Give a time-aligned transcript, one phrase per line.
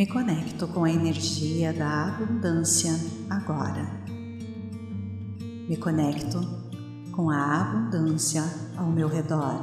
[0.00, 2.90] Me conecto com a energia da abundância
[3.28, 3.86] agora.
[5.68, 6.40] Me conecto
[7.12, 8.42] com a abundância
[8.78, 9.60] ao meu redor.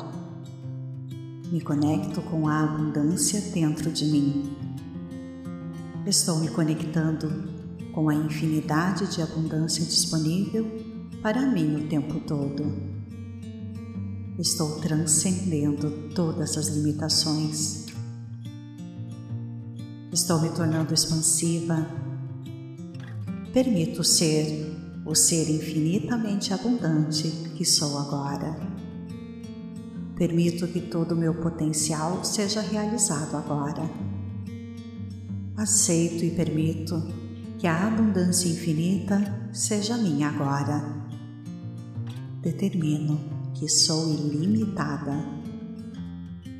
[1.51, 4.55] Me conecto com a abundância dentro de mim.
[6.05, 7.49] Estou me conectando
[7.91, 10.67] com a infinidade de abundância disponível
[11.23, 12.63] para mim o tempo todo.
[14.37, 17.86] Estou transcendendo todas as limitações.
[20.17, 21.87] Estou me tornando expansiva.
[23.53, 28.57] Permito ser o ser infinitamente abundante que sou agora.
[30.15, 33.87] Permito que todo o meu potencial seja realizado agora.
[35.55, 36.99] Aceito e permito
[37.59, 40.83] que a abundância infinita seja minha agora.
[42.41, 43.19] Determino
[43.53, 45.23] que sou ilimitada.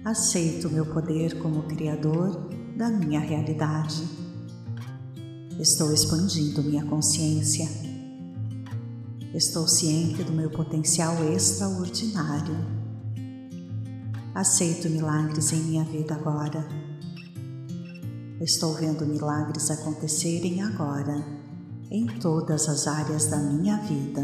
[0.06, 4.08] Aceito meu poder como Criador da minha realidade.
[5.60, 7.68] Estou expandindo minha consciência.
[9.34, 12.56] Estou ciente do meu potencial extraordinário.
[14.36, 16.68] Aceito milagres em minha vida agora.
[18.40, 21.26] Estou vendo milagres acontecerem agora,
[21.90, 24.22] em todas as áreas da minha vida.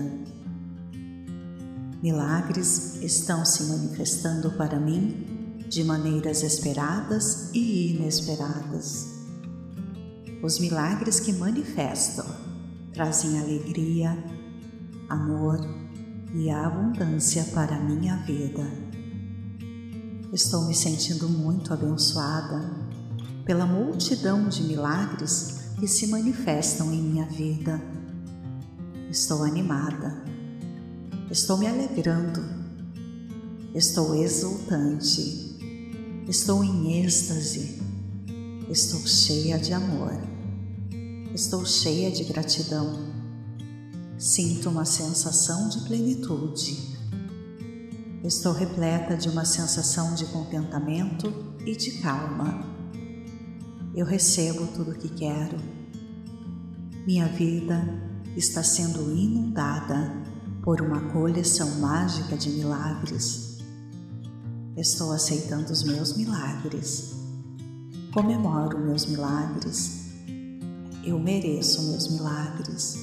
[2.04, 5.33] Milagres estão se manifestando para mim
[5.74, 9.08] de maneiras esperadas e inesperadas.
[10.44, 12.26] Os milagres que manifestam
[12.94, 14.24] trazem alegria,
[15.10, 15.60] amor
[16.34, 18.66] e abundância para a minha vida.
[20.32, 22.70] Estou me sentindo muito abençoada
[23.46, 27.82] pela multidão de milagres que se manifestam em minha vida.
[29.10, 30.24] Estou animada
[31.34, 32.44] Estou me alegrando.
[33.74, 35.53] Estou exultante.
[36.28, 37.82] Estou em êxtase.
[38.70, 40.14] Estou cheia de amor.
[41.36, 42.98] Estou cheia de gratidão.
[44.18, 46.98] Sinto uma sensação de plenitude.
[48.24, 51.34] Estou repleta de uma sensação de contentamento
[51.66, 52.66] e de calma.
[53.94, 55.58] Eu recebo tudo o que quero.
[57.06, 57.84] Minha vida
[58.38, 60.24] está sendo inundada
[60.64, 63.43] por uma coleção mágica de milagres.
[64.76, 67.14] Estou aceitando os meus milagres.
[68.12, 70.08] Comemoro meus milagres.
[71.06, 72.98] Eu mereço meus milagres.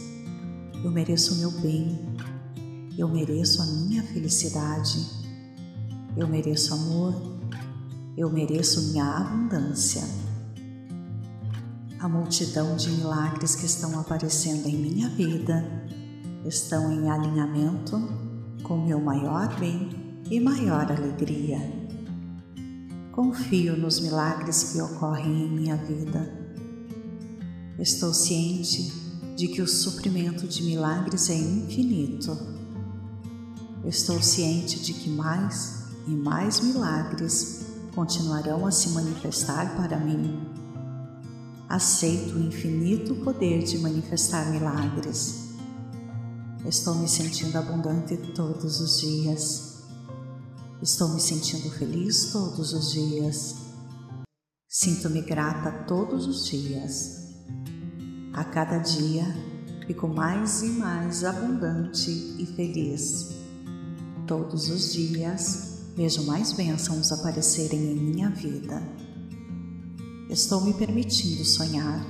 [0.83, 1.97] Eu mereço meu bem.
[2.99, 5.07] Eu mereço a minha felicidade.
[6.17, 7.15] Eu mereço amor.
[8.17, 10.03] Eu mereço minha abundância.
[12.01, 15.65] A multidão de milagres que estão aparecendo em minha vida
[16.45, 17.97] estão em alinhamento
[18.65, 20.00] com meu maior bem
[20.31, 21.59] e maior alegria.
[23.13, 26.33] Confio nos milagres que ocorrem em minha vida.
[27.79, 28.93] Estou ciente
[29.37, 32.39] de que o suprimento de milagres é infinito.
[33.85, 40.41] Estou ciente de que mais e mais milagres continuarão a se manifestar para mim.
[41.69, 45.51] Aceito o infinito poder de manifestar milagres
[46.67, 49.70] Estou me sentindo abundante todos os dias.
[50.83, 53.55] Estou me sentindo feliz todos os dias.
[54.67, 57.35] Sinto-me grata todos os dias.
[58.33, 59.27] A cada dia
[59.87, 63.29] fico mais e mais abundante e feliz.
[64.27, 68.83] Todos os dias vejo mais bênçãos aparecerem em minha vida.
[70.31, 72.03] Estou me permitindo sonhar.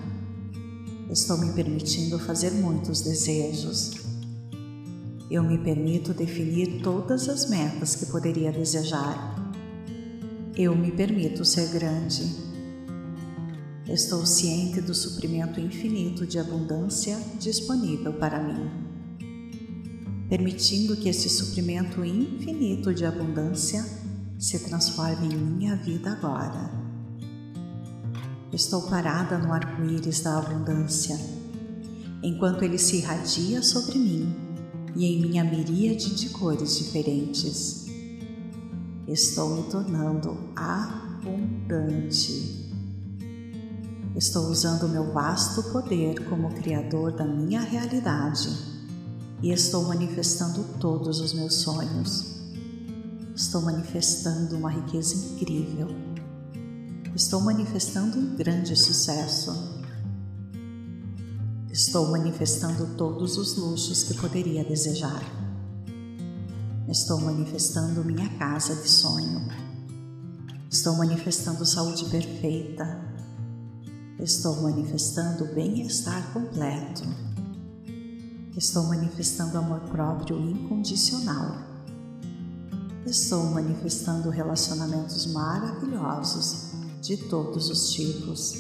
[1.11, 4.10] Estou me permitindo fazer muitos desejos
[5.31, 9.53] eu me permito definir todas as metas que poderia desejar.
[10.57, 12.51] Eu me permito ser grande.
[13.87, 18.71] Estou ciente do suprimento infinito de abundância disponível para mim.
[20.29, 23.85] Permitindo que esse suprimento infinito de abundância
[24.37, 26.73] se transforme em minha vida agora.
[28.53, 31.17] Estou parada no arco-íris da abundância,
[32.21, 34.50] enquanto ele se irradia sobre mim
[34.97, 37.87] e em minha miríade de cores diferentes.
[39.07, 42.69] Estou me tornando abundante.
[44.15, 48.49] Estou usando meu vasto poder como Criador da minha realidade
[49.43, 52.41] e estou manifestando todos os meus sonhos.
[53.35, 55.89] Estou manifestando uma riqueza incrível.
[57.15, 59.80] Estou manifestando um grande sucesso
[61.83, 65.23] Estou manifestando todos os luxos que poderia desejar.
[66.87, 69.49] Estou manifestando minha casa de sonho.
[70.71, 73.01] Estou manifestando saúde perfeita.
[74.19, 77.03] Estou manifestando bem-estar completo.
[78.55, 81.65] Estou manifestando amor próprio incondicional.
[83.07, 88.53] Estou manifestando relacionamentos maravilhosos de todos os tipos.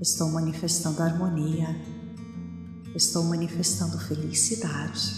[0.00, 1.89] Estou manifestando harmonia.
[2.94, 5.14] Estou manifestando felicidade.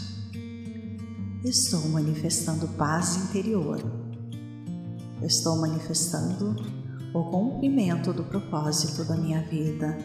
[1.42, 3.82] Estou manifestando paz interior.
[5.22, 6.54] Estou manifestando
[7.14, 9.96] o cumprimento do propósito da minha vida.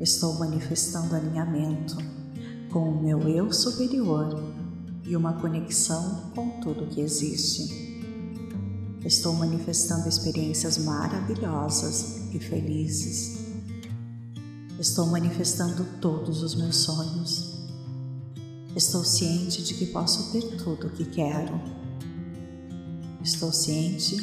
[0.00, 1.96] Estou manifestando alinhamento
[2.72, 4.42] com o meu eu superior
[5.04, 7.92] e uma conexão com tudo que existe.
[9.04, 13.41] Estou manifestando experiências maravilhosas e felizes.
[14.82, 17.52] Estou manifestando todos os meus sonhos.
[18.74, 21.54] Estou ciente de que posso ter tudo o que quero.
[23.22, 24.16] Estou ciente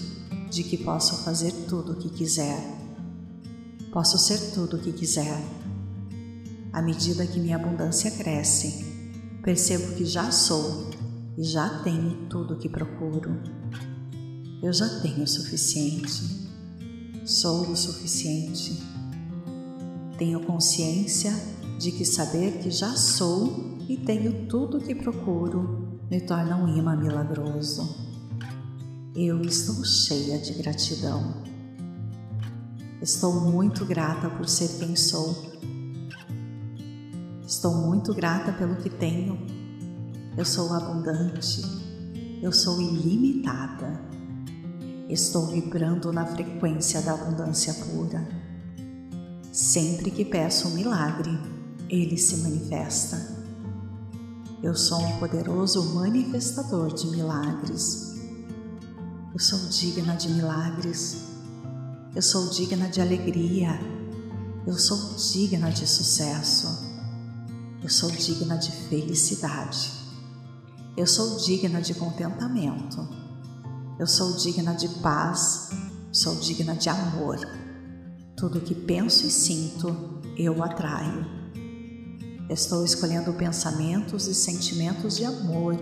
[0.51, 2.61] de que posso fazer tudo o que quiser.
[3.93, 5.41] Posso ser tudo o que quiser.
[6.73, 8.83] À medida que minha abundância cresce,
[9.41, 10.89] percebo que já sou
[11.37, 13.31] e já tenho tudo o que procuro.
[14.61, 16.49] Eu já tenho o suficiente.
[17.25, 18.88] Sou o suficiente.
[20.19, 21.31] Tenho consciência
[21.79, 26.67] de que saber que já sou e tenho tudo o que procuro me torna um
[26.77, 27.95] imã milagroso.
[29.15, 31.41] Eu estou cheia de gratidão.
[33.01, 35.33] Estou muito grata por ser quem sou.
[37.47, 39.39] Estou muito grata pelo que tenho.
[40.37, 41.61] Eu sou abundante.
[42.41, 44.01] Eu sou ilimitada.
[45.07, 48.38] Estou vibrando na frequência da abundância pura.
[49.51, 51.31] Sempre que peço um milagre,
[51.89, 53.39] ele se manifesta.
[54.61, 58.15] Eu sou um poderoso manifestador de milagres.
[59.33, 61.17] Eu sou digna de milagres.
[62.15, 63.79] Eu sou digna de alegria.
[64.67, 66.67] Eu sou digna de sucesso.
[67.81, 69.91] Eu sou digna de felicidade.
[70.95, 73.07] Eu sou digna de contentamento.
[73.97, 75.69] Eu sou digna de paz.
[76.11, 77.39] Sou digna de amor.
[78.39, 79.93] Tudo que penso e sinto,
[80.37, 81.25] eu atraio.
[82.49, 85.75] Estou escolhendo pensamentos e sentimentos de amor,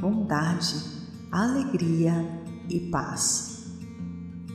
[0.00, 0.76] bondade,
[1.30, 2.26] alegria
[2.70, 3.66] e paz.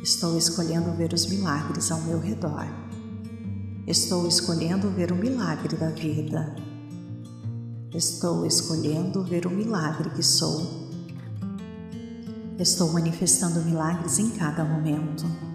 [0.02, 2.66] Estou escolhendo ver os milagres ao meu redor.
[3.86, 6.56] Estou escolhendo ver o milagre da vida.
[7.94, 10.90] Estou escolhendo ver o milagre que sou.
[12.58, 15.55] Estou manifestando milagres em cada momento.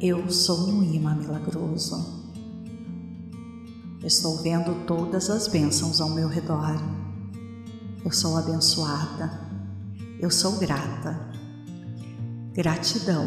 [0.00, 2.26] Eu sou um imã milagroso.
[4.04, 6.76] Estou vendo todas as bênçãos ao meu redor.
[8.04, 9.40] Eu sou abençoada.
[10.20, 11.18] Eu sou grata.
[12.52, 13.26] Gratidão,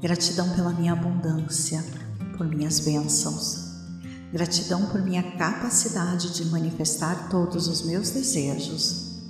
[0.00, 1.84] gratidão pela minha abundância,
[2.34, 3.74] por minhas bênçãos,
[4.32, 9.22] gratidão por minha capacidade de manifestar todos os meus desejos,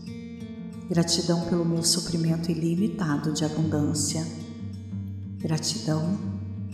[0.88, 4.26] gratidão pelo meu suprimento ilimitado de abundância,
[5.38, 6.29] gratidão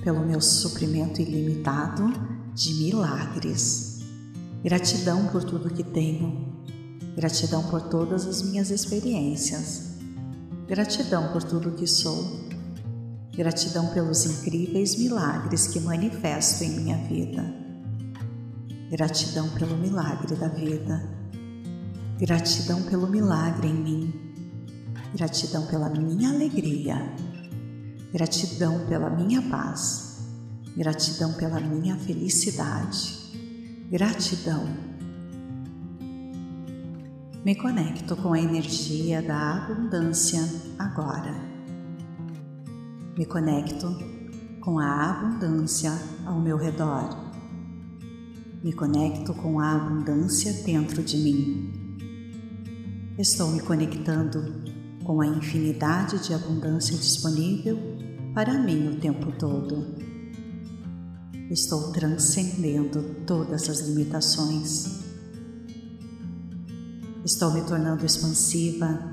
[0.07, 2.13] pelo meu suprimento ilimitado
[2.55, 4.05] de milagres,
[4.63, 6.63] gratidão por tudo que tenho,
[7.17, 9.97] gratidão por todas as minhas experiências.
[10.69, 12.47] Gratidão por tudo que sou
[13.33, 17.45] Gratidão pelos incríveis milagres que manifesto em minha vida.
[18.89, 21.03] Gratidão pelo milagre da vida.
[22.17, 24.15] Gratidão pelo milagre em mim.
[25.15, 26.97] Gratidão pela minha alegria.
[28.17, 30.27] Gratidão pela minha paz.
[30.75, 33.15] Gratidão pela minha felicidade.
[33.91, 34.67] Gratidão.
[37.45, 40.41] Me conecto com a energia da abundância
[40.79, 41.57] agora
[43.17, 43.97] me conecto
[44.61, 45.91] com a abundância
[46.27, 47.17] ao meu redor.
[48.63, 51.97] Me conecto com a abundância dentro de mim.
[53.19, 54.63] Estou me conectando
[55.03, 57.79] com a infinidade de abundância disponível
[58.37, 59.83] para mim o tempo todo.
[61.51, 65.01] Estou transcendendo todas as limitações.
[67.25, 69.11] Estou me tornando expansiva.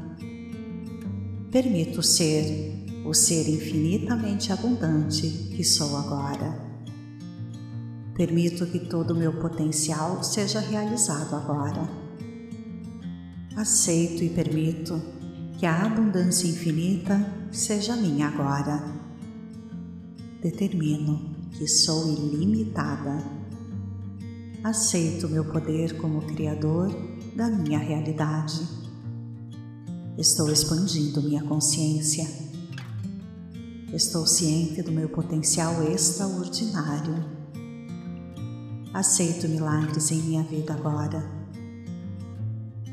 [1.49, 6.59] Permito ser o ser infinitamente abundante que sou agora.
[8.15, 11.89] Permito que todo o meu potencial seja realizado agora.
[13.55, 15.01] Aceito e permito
[15.57, 19.01] que a abundância infinita seja minha agora.
[20.43, 23.23] Determino que sou ilimitada.
[24.63, 26.91] Aceito meu poder como Criador
[27.35, 28.61] da minha realidade.
[30.17, 32.43] Estou expandindo minha consciência
[33.93, 37.13] Estou ciente do meu potencial extraordinário.
[38.91, 41.23] Aceito milagres em minha vida agora.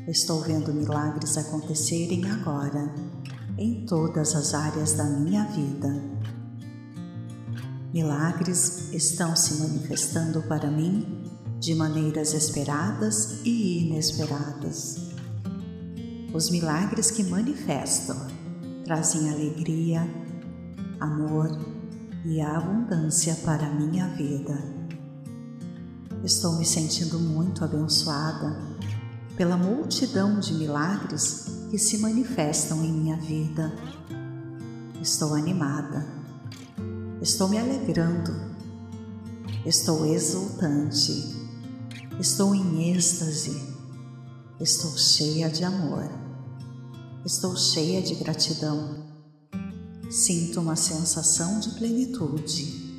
[0.07, 2.93] Estou vendo milagres acontecerem agora,
[3.57, 5.89] em todas as áreas da minha vida.
[7.93, 11.25] Milagres estão se manifestando para mim
[11.59, 15.09] de maneiras esperadas e inesperadas.
[16.33, 18.15] Os milagres que manifestam
[18.85, 20.07] trazem alegria,
[21.01, 21.49] amor
[22.23, 24.57] e abundância para a minha vida.
[26.23, 28.57] Estou me sentindo muito abençoada
[29.35, 33.73] pela multidão de milagres que se manifestam em minha vida.
[35.01, 36.20] Estou animada,
[37.21, 38.33] estou me alegrando,
[39.65, 41.35] estou exultante,
[42.19, 43.61] estou em êxtase,
[44.59, 46.09] estou cheia de amor,
[47.25, 49.11] estou cheia de gratidão
[50.11, 52.91] Sinto uma sensação de plenitude.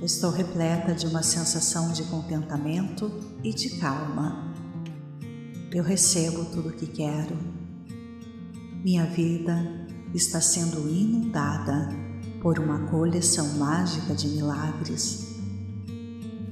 [0.00, 3.10] Estou repleta de uma sensação de contentamento
[3.42, 4.54] e de calma.
[5.72, 7.36] Eu recebo tudo o que quero.
[8.84, 11.88] Minha vida está sendo inundada
[12.40, 15.26] por uma coleção mágica de milagres.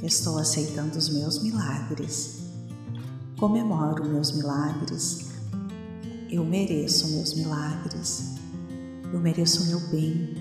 [0.02, 2.40] Estou aceitando os meus milagres.
[3.38, 5.26] Comemoro meus milagres.
[6.30, 8.34] Eu mereço meus milagres.
[9.12, 10.34] Eu mereço o meu bem,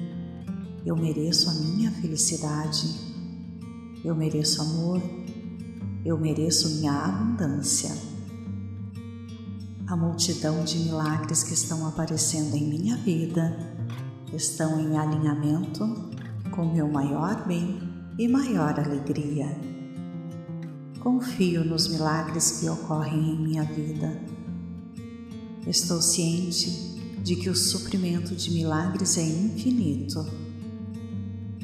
[0.85, 2.89] eu mereço a minha felicidade,
[4.03, 5.01] eu mereço amor,
[6.03, 7.95] eu mereço minha abundância.
[9.85, 13.74] A multidão de milagres que estão aparecendo em minha vida
[14.35, 16.09] estão em alinhamento
[16.51, 17.79] com meu maior bem
[18.19, 19.47] e maior alegria.
[20.99, 24.21] Confio nos milagres que ocorrem em minha vida.
[25.67, 26.69] Estou ciente
[27.23, 30.25] de que o suprimento de milagres é infinito.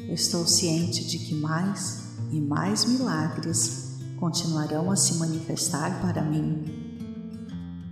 [0.08, 6.64] Estou ciente de que mais e mais milagres continuarão a se manifestar para mim.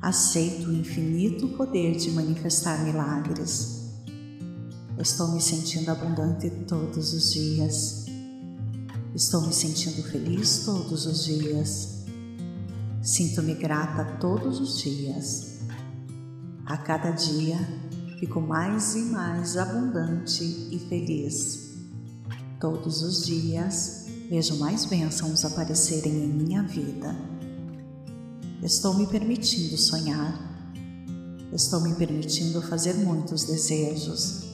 [0.00, 3.79] Aceito o infinito poder de manifestar milagres.
[5.00, 8.04] Estou me sentindo abundante todos os dias.
[9.14, 12.04] Estou me sentindo feliz todos os dias.
[13.00, 15.60] Sinto-me grata todos os dias.
[16.66, 17.56] A cada dia
[18.18, 21.78] fico mais e mais abundante e feliz.
[22.60, 27.16] Todos os dias vejo mais bênçãos aparecerem em minha vida.
[28.62, 30.38] Estou me permitindo sonhar.
[31.54, 34.49] Estou me permitindo fazer muitos desejos.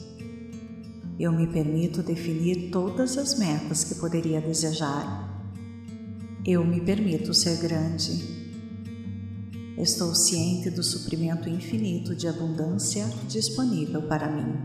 [1.19, 5.51] Eu me permito definir todas as metas que poderia desejar.
[6.45, 8.23] Eu me permito ser grande.
[9.79, 14.57] Estou ciente do suprimento infinito de abundância disponível para mim.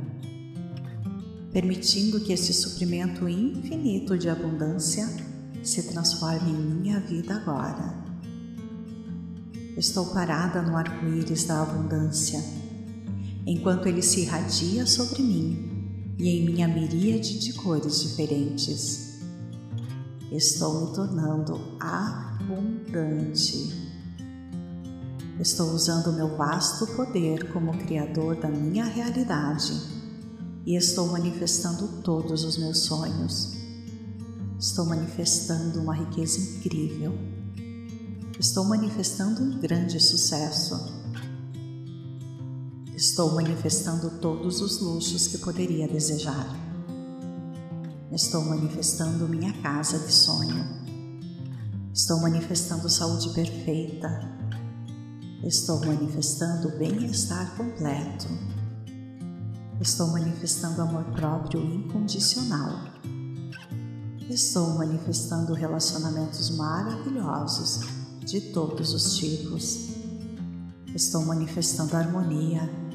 [1.53, 5.07] Permitindo que esse suprimento infinito de abundância
[5.63, 7.95] se transforme em minha vida agora.
[9.77, 12.43] Estou parada no arco-íris da abundância,
[13.47, 15.70] enquanto ele se irradia sobre mim
[16.17, 19.19] e em minha miríade de cores diferentes.
[20.31, 23.81] Estou me tornando abundante
[25.41, 29.73] Estou usando meu vasto poder como Criador da minha realidade
[30.67, 33.57] e estou manifestando todos os meus sonhos.
[34.59, 37.17] Estou manifestando uma riqueza incrível.
[38.39, 41.00] Estou manifestando um grande sucesso.
[43.01, 46.47] Estou manifestando todos os luxos que poderia desejar.
[48.11, 50.63] Estou manifestando minha casa de sonho.
[51.91, 54.07] Estou manifestando saúde perfeita,
[55.43, 58.27] Estou manifestando bem-estar completo.
[59.79, 62.83] Estou manifestando amor próprio incondicional.
[64.29, 67.79] Estou manifestando relacionamentos maravilhosos
[68.23, 69.89] de todos os tipos.
[70.93, 72.90] Estou manifestando harmonia.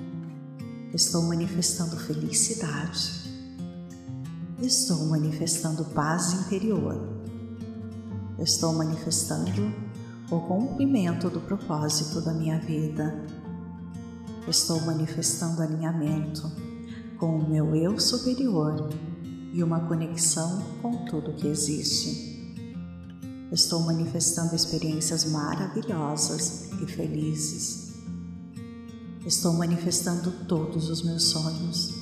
[0.95, 3.26] Estou manifestando felicidade.
[4.61, 6.97] Estou manifestando paz interior.
[8.38, 9.73] Estou manifestando
[10.31, 13.14] o cumprimento do propósito da minha vida.
[14.49, 16.50] Estou manifestando alinhamento
[17.19, 18.88] com o meu eu superior
[19.52, 22.37] e uma conexão com tudo que existe.
[23.50, 27.86] Estou manifestando experiências maravilhosas e felizes.
[29.26, 31.92] Estou manifestando todos os meus sonhos.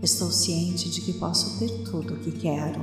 [0.00, 2.80] Estou ciente de que posso ter tudo o que quero.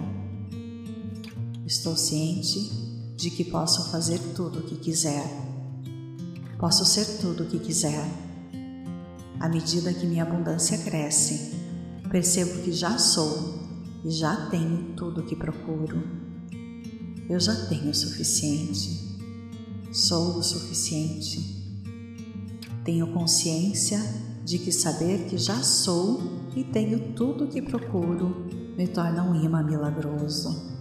[1.65, 2.59] Estou ciente
[3.15, 5.25] de que posso fazer tudo o que quiser.
[6.59, 8.05] Posso ser tudo o que quiser.
[9.39, 11.53] À medida que minha abundância cresce,
[12.11, 13.57] percebo que já sou
[14.03, 16.03] e já tenho tudo o que procuro.
[17.29, 19.17] Eu já tenho o suficiente,
[19.93, 21.52] sou o suficiente.
[22.83, 23.99] Tenho consciência
[24.43, 26.21] de que saber que já sou
[26.55, 28.45] e tenho tudo o que procuro
[28.77, 30.71] me torna um imã milagroso.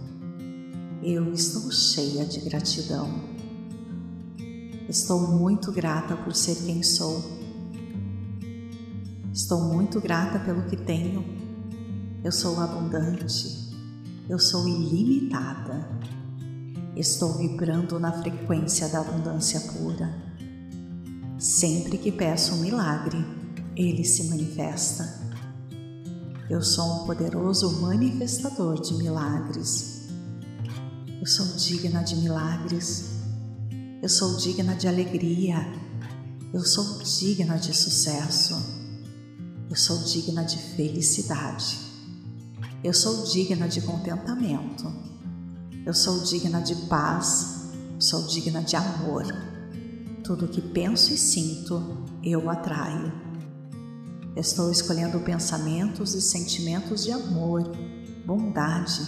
[1.01, 3.09] Eu estou cheia de gratidão.
[4.89, 7.43] Estou muito grata por ser quem sou
[9.33, 11.25] Estou muito grata pelo que tenho.
[12.23, 13.73] Eu sou abundante.
[14.29, 15.89] Eu sou ilimitada.
[16.95, 20.22] Estou vibrando na frequência da abundância pura.
[21.43, 23.17] Sempre que peço um milagre,
[23.75, 25.21] ele se manifesta.
[26.49, 30.03] Eu sou um poderoso manifestador de milagres.
[31.19, 33.09] Eu sou digna de milagres.
[34.01, 35.57] Eu sou digna de alegria.
[36.53, 38.55] Eu sou digna de sucesso.
[39.69, 41.77] Eu sou digna de felicidade.
[42.81, 44.89] Eu sou digna de contentamento.
[45.85, 47.67] Eu sou digna de paz.
[47.99, 49.52] Sou digna de amor.
[50.23, 53.11] Tudo que penso e sinto, eu atraio.
[54.35, 57.63] Estou escolhendo pensamentos e sentimentos de amor,
[58.25, 59.07] bondade,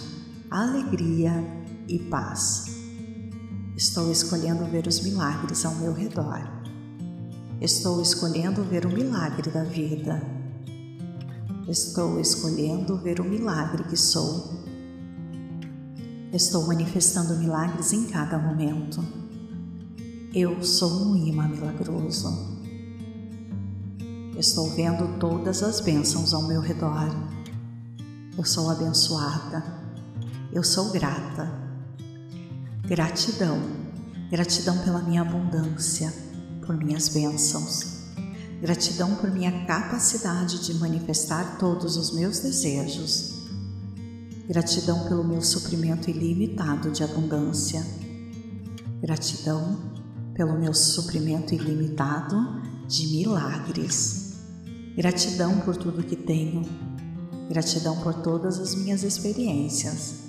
[0.50, 1.32] alegria
[1.88, 2.66] e paz.
[3.76, 6.40] Estou escolhendo ver os milagres ao meu redor.
[7.60, 10.36] Estou escolhendo ver o milagre da vida
[11.68, 14.54] Estou escolhendo ver o milagre que sou.
[16.32, 19.25] Estou manifestando milagres em cada momento.
[20.38, 22.28] Eu sou um imã milagroso.
[24.36, 27.08] Estou vendo todas as bênçãos ao meu redor.
[28.36, 29.64] Eu sou abençoada.
[30.52, 31.50] Eu sou grata.
[32.86, 33.62] Gratidão.
[34.30, 36.12] Gratidão pela minha abundância,
[36.66, 38.04] por minhas bênçãos
[38.60, 43.46] Gratidão por minha capacidade de manifestar todos os meus desejos.
[44.46, 47.82] Gratidão pelo meu suprimento ilimitado de abundância.
[49.00, 49.95] Gratidão
[50.36, 54.34] pelo meu suprimento ilimitado de milagres.
[54.94, 56.62] Gratidão por tudo que tenho.
[57.48, 60.26] Gratidão por todas as minhas experiências.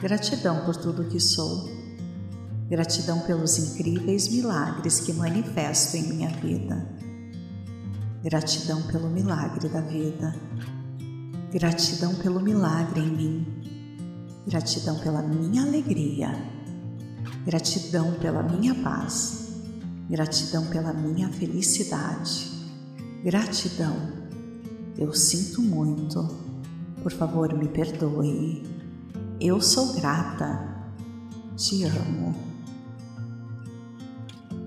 [0.00, 1.68] Gratidão por tudo que sou.
[2.68, 6.88] Gratidão pelos incríveis milagres que manifesto em minha vida.
[8.22, 10.34] Gratidão pelo milagre da vida.
[11.52, 13.46] Gratidão pelo milagre em mim.
[14.46, 16.55] Gratidão pela minha alegria.
[17.46, 19.52] Gratidão pela minha paz.
[20.10, 22.50] Gratidão pela minha felicidade.
[23.22, 23.94] Gratidão.
[24.98, 26.28] Eu sinto muito.
[27.04, 28.64] Por favor, me perdoe.
[29.40, 30.74] Eu sou grata.
[31.54, 32.34] Te amo.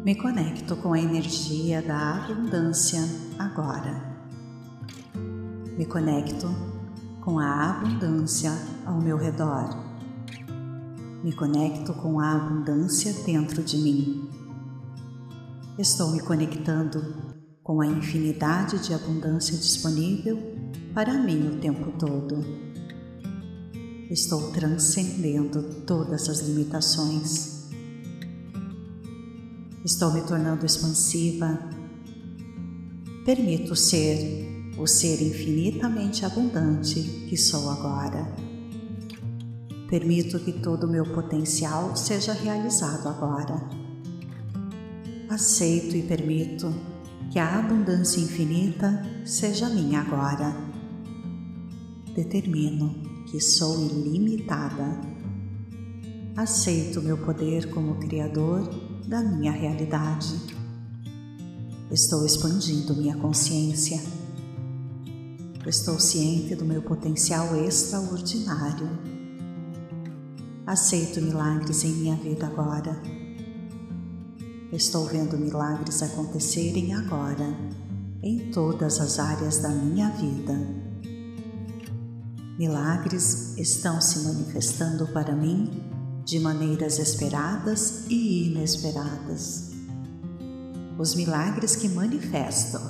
[0.06, 3.02] Me conecto com a energia da abundância
[3.38, 4.02] agora.
[5.78, 6.48] Me conecto
[7.20, 8.54] com a abundância
[8.86, 9.89] ao meu redor.
[11.24, 14.30] Me conecto com a abundância dentro de mim.
[15.78, 17.02] Estou me conectando
[17.64, 20.38] com a infinidade de abundância disponível
[20.94, 22.44] para mim o tempo todo.
[24.10, 27.60] Estou transcendendo todas as limitações
[29.84, 31.58] Estou me tornando expansiva.
[33.26, 38.49] Permito ser o ser infinitamente abundante que sou agora.
[39.90, 43.68] Permito que todo o meu potencial seja realizado agora.
[45.28, 46.72] Aceito e permito
[47.32, 50.56] que a abundância infinita seja minha agora.
[52.16, 55.02] Determino que sou ilimitada.
[56.36, 58.70] Aceito meu poder como Criador
[59.08, 60.40] da minha realidade.
[61.90, 64.00] Estou expandindo minha consciência.
[65.66, 69.19] Estou ciente do meu potencial extraordinário.
[70.70, 72.96] Aceito milagres em minha vida agora.
[74.72, 77.58] Estou vendo milagres acontecerem agora,
[78.22, 80.54] em todas as áreas da minha vida.
[82.56, 85.72] Milagres estão se manifestando para mim
[86.24, 89.72] de maneiras esperadas e inesperadas.
[91.00, 92.84] Os milagres que manifestam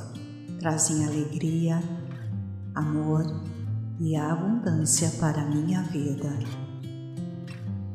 [0.59, 1.81] trazem alegria,
[2.75, 3.23] amor
[4.01, 6.29] e abundância para a minha vida.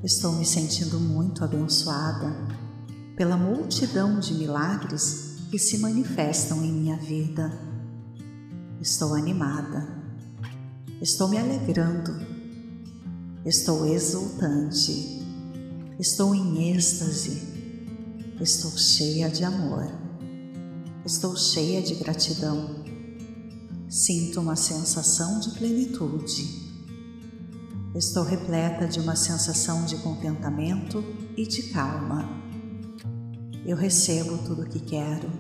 [0.05, 2.33] Estou me sentindo muito abençoada
[3.17, 7.51] pela multidão de milagres que se manifestam em minha vida.
[8.81, 9.89] Estou animada,
[11.01, 12.15] estou me alegrando,
[13.45, 15.25] estou exultante
[15.99, 17.41] Estou em êxtase,
[18.41, 19.87] estou cheia de amor,
[21.07, 22.83] estou cheia de gratidão.
[23.89, 26.64] sinto uma sensação de plenitude.
[27.95, 31.05] Estou repleta de uma sensação de contentamento
[31.37, 32.29] e de calma.
[33.65, 35.31] Eu recebo tudo o que quero.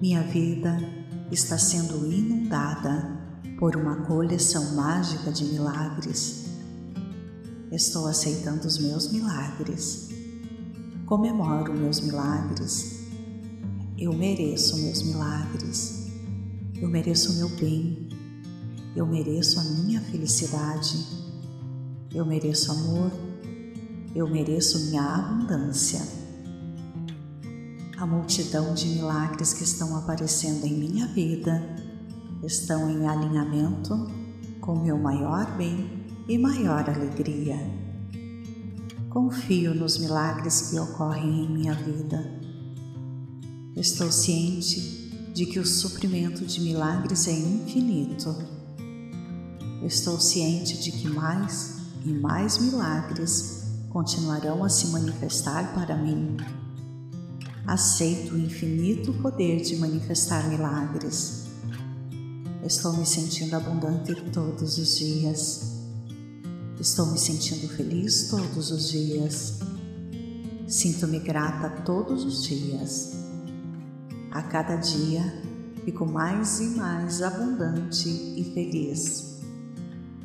[0.00, 0.78] Minha vida
[1.32, 3.18] está sendo inundada
[3.58, 6.50] por uma coleção mágica de milagres.
[7.72, 10.10] Estou aceitando os meus milagres.
[11.04, 13.08] Comemoro meus milagres.
[13.98, 16.12] Eu mereço meus milagres.
[16.80, 18.08] Eu mereço o meu bem.
[18.94, 21.06] Eu mereço a minha felicidade.
[22.12, 23.12] Eu mereço amor.
[24.14, 26.00] Eu mereço minha abundância.
[27.96, 31.62] A multidão de milagres que estão aparecendo em minha vida
[32.42, 34.06] estão em alinhamento
[34.60, 37.56] com meu maior bem e maior alegria.
[39.10, 42.38] Confio nos milagres que ocorrem em minha vida.
[43.74, 48.57] Estou ciente de que o suprimento de milagres é infinito.
[49.82, 56.36] Estou ciente de que mais e mais milagres continuarão a se manifestar para mim.
[57.66, 61.44] Aceito o infinito poder de manifestar milagres.
[62.64, 65.78] Estou me sentindo abundante todos os dias.
[66.80, 69.58] Estou me sentindo feliz todos os dias.
[70.66, 73.12] Sinto-me grata todos os dias.
[74.30, 75.22] A cada dia
[75.84, 79.27] fico mais e mais abundante e feliz.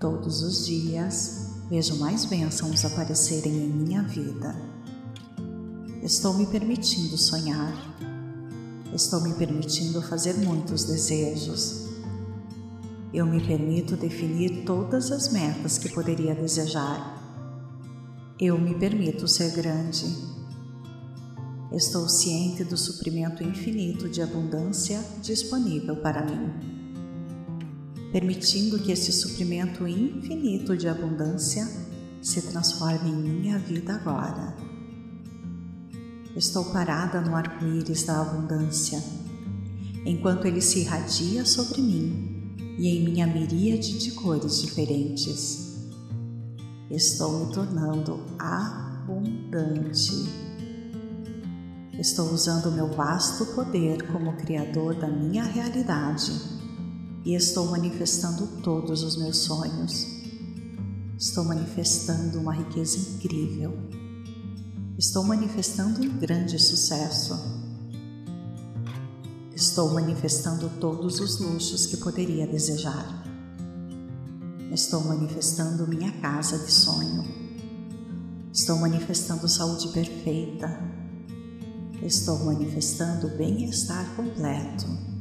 [0.04, 4.54] Todos os dias vejo mais bênçãos aparecerem em minha vida.
[6.02, 7.74] Estou me permitindo sonhar.
[8.94, 11.86] Estou me permitindo fazer muitos desejos.
[13.14, 17.24] Eu me permito definir todas as metas que poderia desejar.
[18.38, 20.34] Eu me permito ser grande
[21.72, 26.83] estou ciente do suprimento infinito de abundância disponível para mim.
[28.14, 31.68] Permitindo que esse suprimento infinito de abundância
[32.22, 34.56] se transforme em minha vida agora.
[36.36, 39.02] Estou parada no arco-íris da abundância,
[40.06, 45.90] enquanto ele se irradia sobre mim e em minha miríade de cores diferentes.
[46.92, 50.14] Estou me tornando abundante.
[51.98, 56.53] Estou usando meu vasto poder como Criador da minha realidade
[57.26, 60.08] e estou manifestando todos os meus sonhos.
[61.18, 63.78] Estou manifestando uma riqueza incrível.
[64.98, 67.40] Estou manifestando um grande sucesso.
[69.56, 73.24] Estou manifestando todos os luxos que poderia desejar.
[74.72, 77.24] Estou manifestando minha casa de sonho.
[78.52, 81.04] Estou manifestando saúde perfeita
[82.06, 85.13] Estou manifestando bem-estar completo.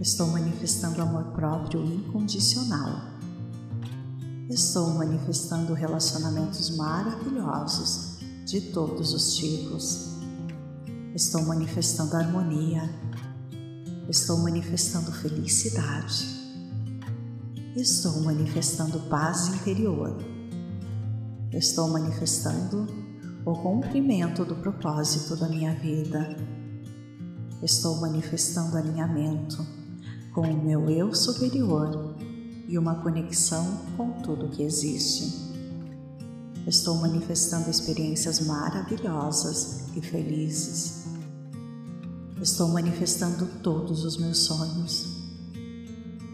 [0.00, 3.00] Estou manifestando amor próprio incondicional.
[4.50, 10.16] Estou manifestando relacionamentos maravilhosos de todos os tipos.
[11.14, 12.82] Estou manifestando harmonia.
[14.08, 16.26] Estou manifestando felicidade.
[17.76, 20.18] Estou manifestando paz interior.
[21.52, 22.88] Estou manifestando
[23.46, 26.36] o cumprimento do propósito da minha vida.
[27.62, 29.83] Estou manifestando alinhamento
[30.34, 32.16] com o meu eu superior
[32.66, 35.54] e uma conexão com tudo que existe.
[36.66, 41.04] Estou manifestando experiências maravilhosas e felizes.
[42.42, 45.06] Estou manifestando todos os meus sonhos.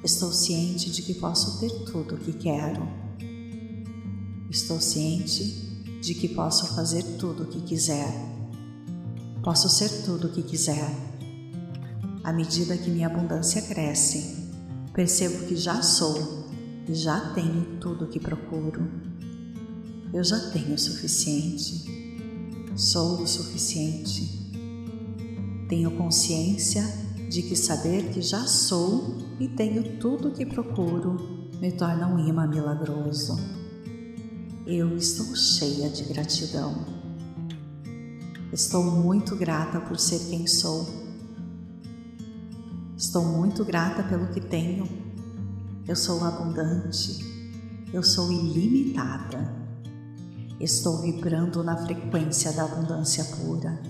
[0.03, 2.89] Estou ciente de que posso ter tudo o que quero.
[4.49, 5.45] Estou ciente
[6.01, 8.15] de que posso fazer tudo o que quiser.
[9.43, 11.10] Posso ser tudo o que quiser.
[12.23, 14.51] À medida que minha abundância cresce,
[14.93, 16.47] percebo que já sou
[16.89, 18.91] e já tenho tudo o que procuro.
[20.13, 21.85] Eu já tenho o suficiente.
[22.77, 24.53] Sou o suficiente.
[25.69, 26.83] Tenho consciência
[27.31, 32.19] de que saber que já sou e tenho tudo o que procuro me torna um
[32.19, 33.39] imã milagroso.
[34.67, 36.75] Eu estou cheia de gratidão.
[38.53, 41.00] Estou muito grata por ser quem sou.
[43.01, 44.87] Estou muito grata pelo que tenho.
[45.89, 47.25] Eu sou abundante.
[47.95, 49.57] Eu sou ilimitada.
[50.61, 53.81] Estou vibrando na frequência da abundância pura.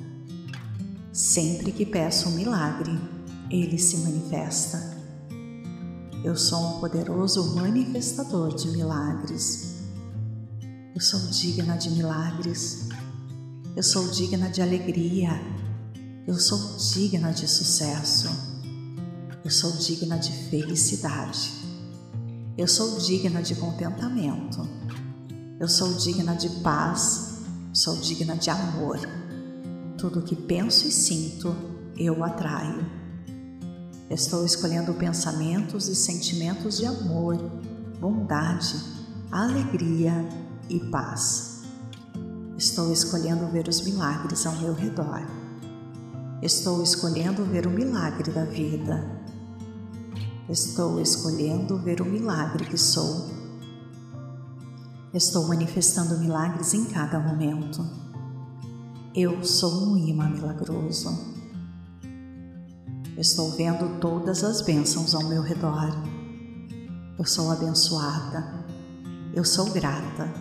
[1.12, 2.96] Sempre que peço um milagre,
[3.50, 4.96] ele se manifesta.
[6.22, 9.74] Eu sou um poderoso manifestador de milagres.
[10.94, 12.88] Eu sou digna de milagres.
[13.74, 15.32] Eu sou digna de alegria.
[16.28, 18.49] Eu sou digna de sucesso.
[19.42, 21.50] Eu sou digna de felicidade.
[22.58, 24.68] Eu sou digna de contentamento.
[25.58, 27.38] Eu sou digna de paz.
[27.72, 28.98] Sou digna de amor.
[29.96, 31.56] Tudo que penso e sinto,
[31.96, 32.84] eu atraio.
[34.10, 37.36] Estou escolhendo pensamentos e sentimentos de amor,
[38.00, 38.74] bondade,
[39.30, 40.12] alegria
[40.68, 41.62] e paz.
[42.58, 45.39] Estou escolhendo ver os milagres ao meu redor.
[46.42, 49.20] Estou escolhendo ver o milagre da vida.
[50.48, 53.28] Estou escolhendo ver o milagre que sou.
[55.12, 57.84] Estou manifestando milagres em cada momento.
[59.14, 61.10] Eu sou um imã milagroso.
[63.18, 65.90] Estou vendo todas as bênçãos ao meu redor.
[67.18, 68.64] Eu sou abençoada.
[69.34, 70.32] Eu sou grata.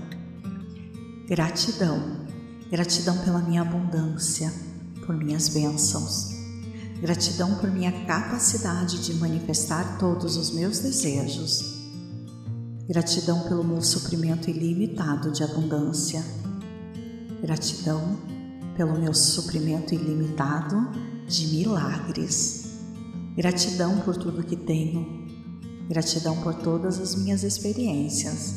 [1.27, 2.25] Gratidão.
[2.71, 4.53] Gratidão pela minha abundância,
[5.09, 6.35] por minhas bênçãos.
[7.01, 11.79] Gratidão por minha capacidade de manifestar todos os meus desejos.
[12.87, 16.23] Gratidão pelo meu suprimento ilimitado de abundância.
[17.41, 18.19] Gratidão
[18.77, 20.91] pelo meu suprimento ilimitado
[21.27, 22.73] de milagres.
[23.35, 25.27] Gratidão por tudo que tenho.
[25.89, 28.53] Gratidão por todas as minhas experiências.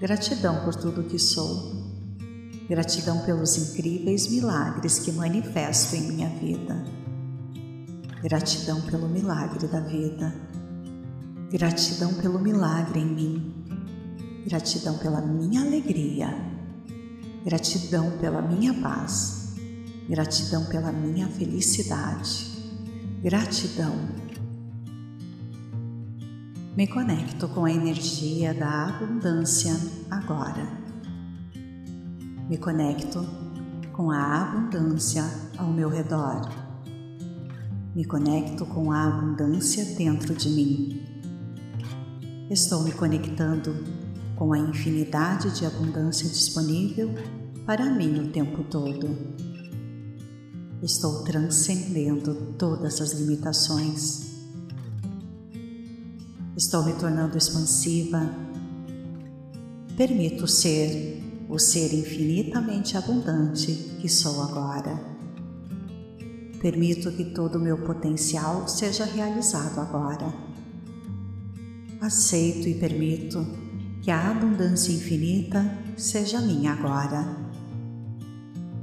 [0.00, 1.77] Gratidão por tudo que sou.
[2.68, 6.84] Gratidão pelos incríveis milagres que manifesto em minha vida.
[8.22, 10.34] Gratidão pelo milagre da vida.
[11.50, 13.54] Gratidão pelo milagre em mim.
[14.46, 16.58] Gratidão pela minha alegria
[17.44, 19.54] Gratidão pela minha paz.
[20.08, 22.46] Gratidão pela minha felicidade.
[23.22, 23.94] Gratidão.
[26.76, 29.74] Me conecto com a energia da abundância
[30.10, 30.87] agora.
[32.48, 33.26] Me conecto
[33.92, 35.22] com a abundância
[35.58, 36.48] ao meu redor.
[37.94, 41.02] Me conecto com a abundância dentro de mim.
[42.48, 43.74] Estou me conectando
[44.34, 47.14] com a infinidade de abundância disponível
[47.66, 49.14] para mim o tempo todo.
[50.82, 54.38] Estou transcendendo todas as limitações.
[56.56, 58.26] Estou me tornando expansiva.
[59.98, 65.00] Permito ser o ser infinitamente abundante que sou agora.
[66.60, 70.32] Permito que todo o meu potencial seja realizado agora.
[72.00, 73.46] Aceito e permito
[74.02, 77.26] que a abundância infinita seja minha agora.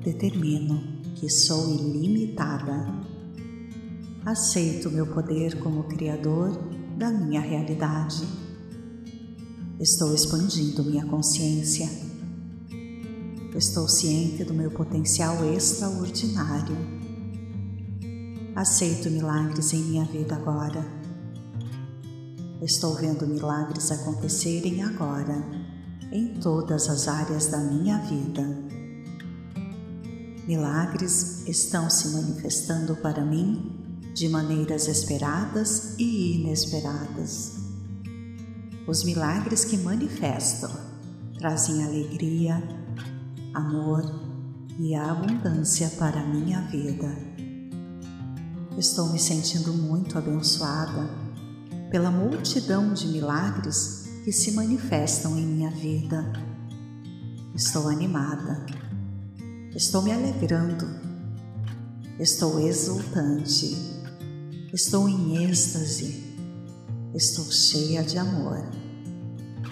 [0.03, 0.81] Determino
[1.15, 2.87] que sou ilimitada.
[4.25, 6.51] Aceito meu poder como Criador
[6.97, 8.25] da minha realidade.
[9.79, 12.04] Estou expandindo minha consciência.
[13.55, 16.75] Estou ciente do meu potencial extraordinário.
[18.55, 21.05] Aceito milagres em minha vida agora
[22.65, 25.35] Estou vendo milagres acontecerem agora,
[26.11, 28.41] em todas as áreas da minha vida.
[30.47, 37.53] Milagres estão se manifestando para mim de maneiras esperadas e inesperadas.
[38.87, 40.71] Os milagres que manifestam
[41.37, 42.63] trazem alegria,
[43.55, 44.03] amor
[44.77, 47.07] e abundância para a minha vida.
[48.77, 51.09] Estou me sentindo muito abençoada
[51.89, 56.33] pela multidão de milagres que se manifestam em minha vida.
[57.55, 58.65] Estou animada,
[59.73, 60.85] estou me alegrando,
[62.19, 63.77] estou exultante,
[64.73, 66.35] estou em êxtase,
[67.13, 68.61] estou cheia de amor,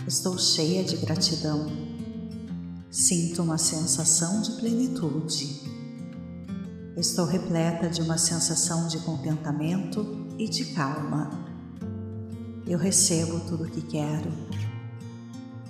[0.08, 1.83] estou cheia de gratidão.
[2.94, 5.62] Sinto uma sensação de plenitude.
[6.96, 11.44] Estou repleta de uma sensação de contentamento e de calma
[12.66, 14.32] eu recebo tudo o que quero.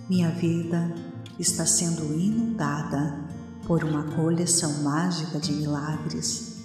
[0.07, 0.93] Minha vida
[1.39, 3.19] está sendo inundada
[3.65, 6.57] por uma coleção mágica de milagres.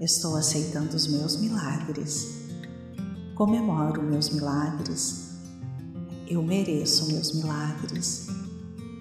[0.00, 2.26] Estou aceitando os meus milagres.
[3.36, 5.38] Comemoro meus milagres.
[6.26, 8.26] Eu mereço meus milagres.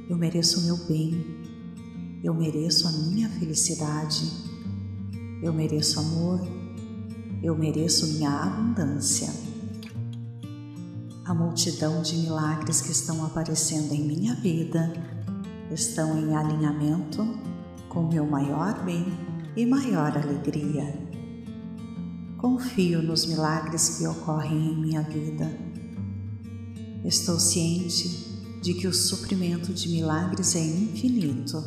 [0.09, 1.25] Eu mereço o meu bem.
[2.23, 4.29] Eu mereço a minha felicidade.
[5.41, 6.41] Eu mereço amor.
[7.41, 9.29] Eu mereço minha abundância.
[11.25, 14.91] A multidão de milagres que estão aparecendo em minha vida
[15.71, 17.25] estão em alinhamento
[17.87, 19.05] com meu maior bem
[19.55, 21.01] e maior alegria.
[22.37, 25.49] Confio nos milagres que ocorrem em minha vida.
[27.05, 28.22] Estou ciente
[28.63, 31.61] de que o suprimento de milagres é infinito.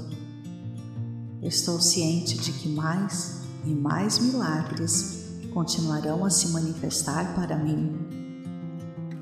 [1.43, 7.95] Estou ciente de que mais e mais milagres continuarão a se manifestar para mim.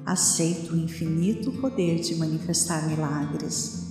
[0.06, 3.88] Aceito o infinito poder de manifestar milagres.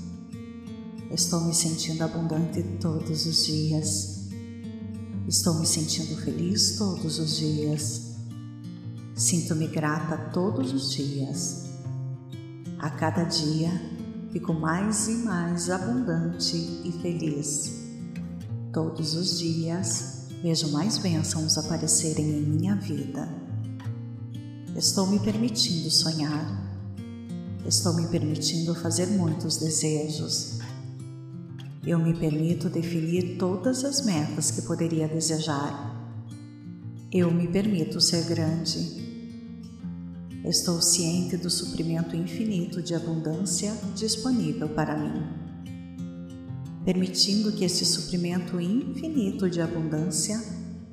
[1.11, 4.29] Estou me sentindo abundante todos os dias.
[5.27, 8.13] Estou me sentindo feliz todos os dias.
[9.13, 11.62] Sinto-me grata todos os dias.
[12.83, 13.71] A cada dia
[14.33, 17.71] fico mais e mais abundante e feliz.
[18.73, 23.29] Todos os dias vejo mais bênçãos aparecerem em minha vida.
[24.75, 26.45] Estou me permitindo sonhar.
[27.65, 30.59] Estou me permitindo fazer muitos desejos.
[31.87, 36.19] Eu me permito definir todas as metas que poderia desejar.
[37.09, 39.02] Eu me permito ser grande.
[40.45, 45.23] Estou ciente do suprimento infinito de abundância disponível para mim.
[46.83, 50.37] Permitindo que esse suprimento infinito de abundância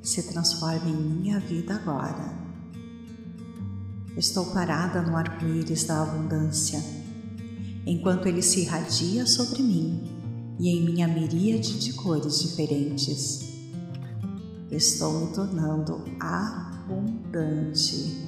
[0.01, 2.33] se transforme em minha vida agora.
[4.15, 6.81] Estou parada no arco-íris da abundância,
[7.85, 10.01] enquanto ele se irradia sobre mim
[10.57, 13.41] e em minha miríade de cores diferentes.
[14.71, 18.20] Estou me tornando abundante.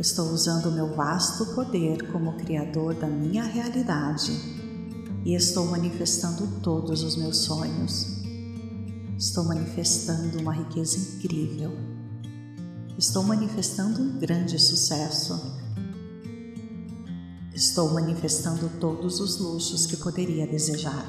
[0.00, 4.32] Estou usando o meu vasto poder como Criador da minha realidade
[5.24, 8.22] e estou manifestando todos os meus sonhos.
[9.16, 11.70] Estou manifestando uma riqueza incrível.
[12.98, 15.38] Estou manifestando um grande sucesso
[17.60, 21.06] Estou manifestando todos os luxos que poderia desejar.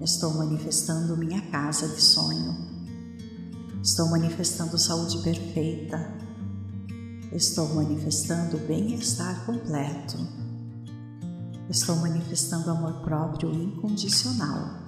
[0.00, 2.56] Estou manifestando minha casa de sonho.
[3.80, 6.12] Estou manifestando saúde perfeita.
[7.32, 10.16] Estou manifestando bem-estar completo.
[11.68, 14.80] Estou manifestando amor próprio incondicional.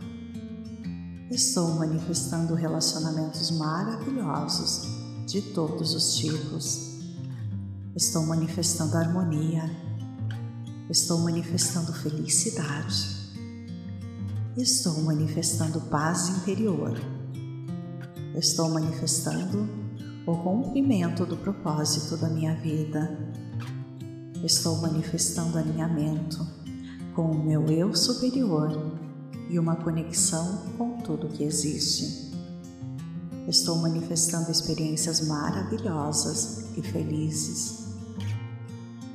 [1.31, 4.83] Estou manifestando relacionamentos maravilhosos
[5.27, 6.99] de todos os tipos.
[7.95, 9.71] Estou manifestando harmonia
[10.93, 13.17] Estou manifestando felicidade.
[14.59, 17.01] Estou manifestando paz interior.
[18.35, 19.67] Estou manifestando
[20.27, 23.19] o cumprimento do propósito da minha vida.
[24.43, 26.47] Estou manifestando alinhamento
[27.15, 28.71] com o meu eu superior
[29.51, 32.33] e uma conexão com tudo que existe.
[33.47, 37.83] Estou manifestando experiências maravilhosas e felizes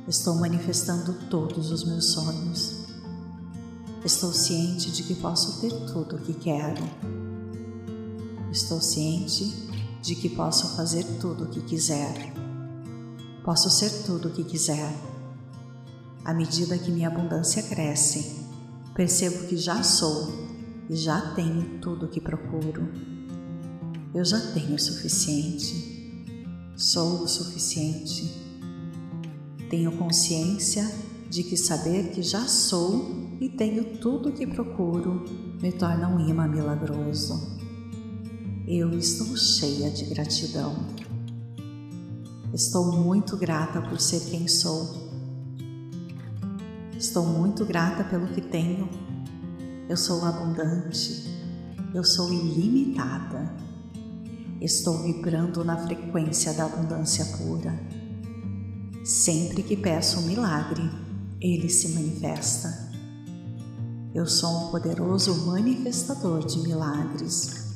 [0.08, 2.86] Estou manifestando todos os meus sonhos.
[4.02, 6.82] Estou ciente de que posso ter tudo o que quero.
[8.50, 9.67] Estou ciente
[10.02, 12.32] de que posso fazer tudo o que quiser.
[13.44, 14.94] Posso ser tudo o que quiser.
[16.24, 18.44] À medida que minha abundância cresce,
[18.94, 20.32] percebo que já sou
[20.88, 22.88] e já tenho tudo o que procuro.
[24.14, 26.24] Eu já tenho o suficiente.
[26.76, 28.48] Sou o suficiente
[29.68, 30.90] tenho consciência
[31.28, 35.24] de que saber que já sou e tenho tudo o que procuro
[35.60, 37.57] me torna um imã milagroso.
[38.70, 40.76] Eu estou cheia de gratidão.
[42.52, 45.08] Estou muito grata por ser quem sou.
[46.94, 48.86] Estou muito grata pelo que tenho.
[49.88, 51.24] Eu sou abundante.
[51.94, 53.50] Eu sou ilimitada.
[54.60, 57.72] Estou vibrando na frequência da abundância pura.
[59.02, 60.82] Sempre que peço um milagre,
[61.40, 62.92] ele se manifesta.
[64.14, 67.66] Eu sou um poderoso manifestador de milagres.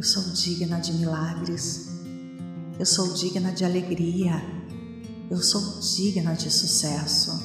[0.00, 1.90] Eu sou digna de milagres.
[2.78, 4.42] Eu sou digna de alegria.
[5.30, 7.38] Eu sou digna de sucesso.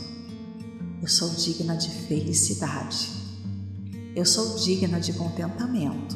[1.01, 3.09] Eu sou digna de felicidade.
[4.15, 6.15] Eu sou digna de contentamento.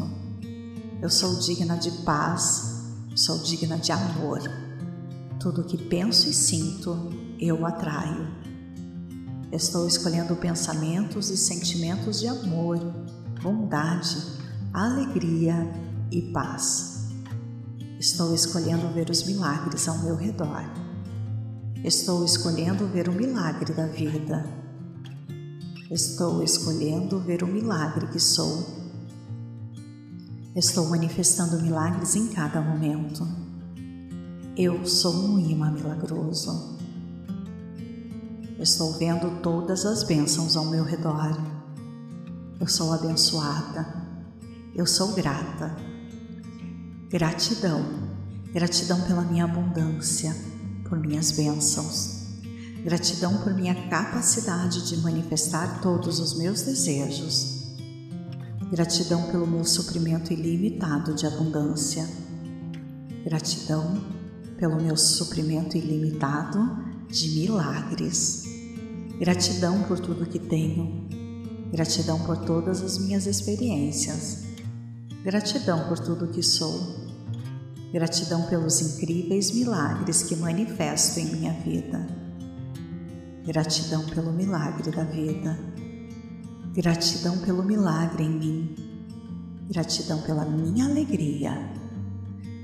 [1.02, 2.86] Eu sou digna de paz.
[3.14, 4.40] Sou digna de amor.
[5.42, 8.30] Tudo que penso e sinto, eu atraio.
[9.52, 12.80] Estou escolhendo pensamentos e sentimentos de amor,
[13.42, 14.16] bondade,
[14.74, 17.08] alegria e paz.
[18.00, 20.64] Estou escolhendo ver os milagres ao meu redor.
[21.84, 24.46] Estou escolhendo ver o milagre da vida.
[25.92, 28.66] Estou escolhendo ver o milagre que sou.
[30.56, 33.28] Estou manifestando milagres em cada momento.
[34.56, 36.78] Eu sou um imã milagroso.
[38.60, 41.38] Estou vendo todas as bênçãos ao meu redor.
[42.60, 43.88] Eu sou abençoada.
[44.76, 45.89] Eu sou grata.
[47.10, 47.84] Gratidão.
[48.54, 50.36] Gratidão pela minha abundância,
[50.88, 52.28] por minhas bênçãos.
[52.84, 57.76] Gratidão por minha capacidade de manifestar todos os meus desejos.
[58.72, 62.08] Gratidão pelo meu suprimento ilimitado de abundância
[63.24, 64.02] Gratidão
[64.58, 66.60] pelo meu suprimento ilimitado
[67.10, 68.44] de milagres.
[69.20, 71.08] Gratidão por tudo que tenho.
[71.72, 74.46] Gratidão por todas as minhas experiências.
[75.24, 76.99] Gratidão por tudo que sou.
[77.92, 82.06] Gratidão pelos incríveis milagres que manifesto em minha vida.
[83.46, 85.58] Gratidão pelo milagre da vida.
[86.72, 88.76] Gratidão pelo milagre em mim.
[89.68, 91.52] Gratidão pela minha alegria.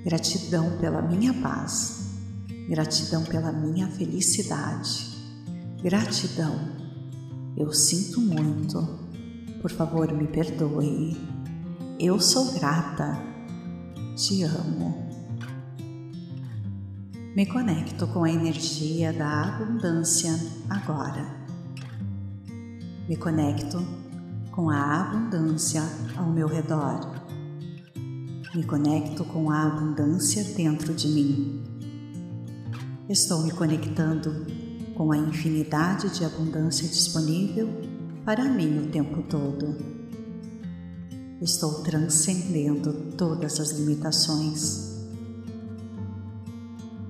[0.04, 2.06] Gratidão pela minha paz.
[2.70, 5.18] Gratidão pela minha felicidade.
[5.82, 6.54] Gratidão.
[7.58, 8.88] Eu sinto muito.
[9.60, 11.18] Por favor, me perdoe.
[12.00, 13.18] Eu sou grata.
[14.16, 15.05] Te amo.
[17.36, 20.32] Me conecto com a energia da abundância
[20.70, 21.36] agora.
[23.10, 23.86] Me conecto
[24.52, 25.84] com a abundância
[26.16, 27.02] ao meu redor.
[28.56, 31.62] Me conecto com a abundância dentro de mim.
[33.10, 34.46] Estou me conectando
[34.96, 37.68] com a infinidade de abundância disponível
[38.24, 39.76] para mim o tempo todo.
[41.42, 44.85] Estou transcendendo todas as limitações.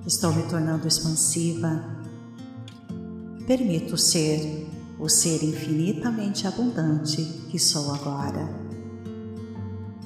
[0.06, 1.82] Estou me tornando expansiva.
[3.44, 4.68] Permito ser
[5.00, 8.48] o ser infinitamente abundante que sou agora.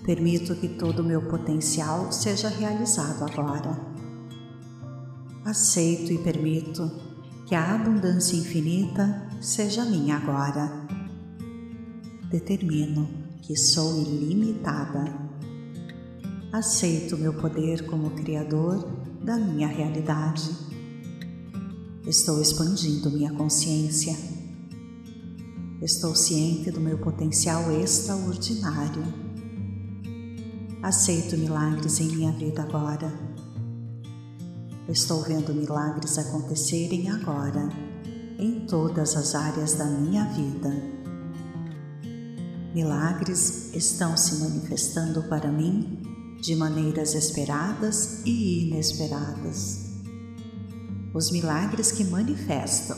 [0.03, 3.78] Permito que todo o meu potencial seja realizado agora.
[5.44, 6.90] Aceito e permito
[7.44, 10.72] que a abundância infinita seja minha agora.
[12.30, 13.07] Determino
[13.42, 15.05] que sou ilimitada.
[16.51, 20.50] Aceito meu poder como Criador da minha realidade.
[22.06, 24.16] Estou expandindo minha consciência.
[25.82, 29.02] Estou ciente do meu potencial extraordinário.
[30.82, 33.12] Aceito milagres em minha vida agora.
[34.88, 37.68] Estou vendo milagres acontecerem agora,
[38.38, 40.70] em todas as áreas da minha vida.
[42.74, 46.09] Milagres estão se manifestando para mim
[46.41, 49.91] de maneiras esperadas e inesperadas.
[51.12, 52.97] Os milagres que manifestam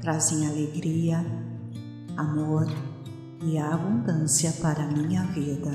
[0.00, 1.24] trazem alegria,
[2.16, 2.66] amor
[3.42, 5.70] e abundância para a minha vida.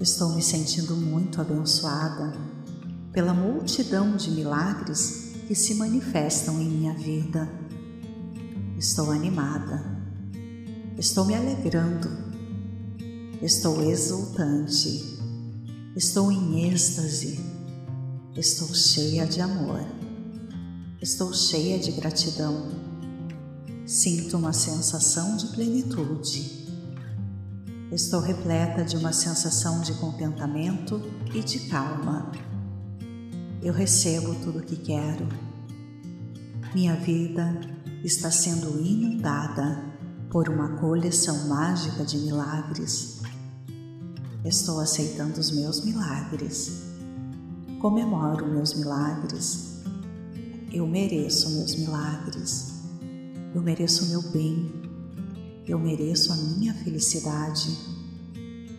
[0.00, 2.32] Estou me sentindo muito abençoada
[3.12, 7.48] pela multidão de milagres que se manifestam em minha vida.
[8.78, 9.82] Estou animada,
[10.98, 12.08] estou me alegrando,
[13.42, 15.15] estou exultante
[15.96, 17.40] Estou em êxtase,
[18.36, 19.80] estou cheia de amor,
[21.00, 22.68] estou cheia de gratidão,
[23.86, 26.68] sinto uma sensação de plenitude,
[27.90, 31.00] estou repleta de uma sensação de contentamento
[31.34, 32.30] e de calma.
[33.62, 35.26] Eu recebo tudo o que quero.
[36.74, 37.58] Minha vida
[38.04, 39.82] está sendo inundada
[40.28, 43.15] por uma coleção mágica de milagres
[44.46, 46.84] Estou aceitando os meus milagres.
[47.80, 49.82] Comemoro meus milagres.
[50.72, 52.80] Eu mereço meus milagres.
[53.52, 54.72] Eu mereço meu bem.
[55.66, 57.76] Eu mereço a minha felicidade.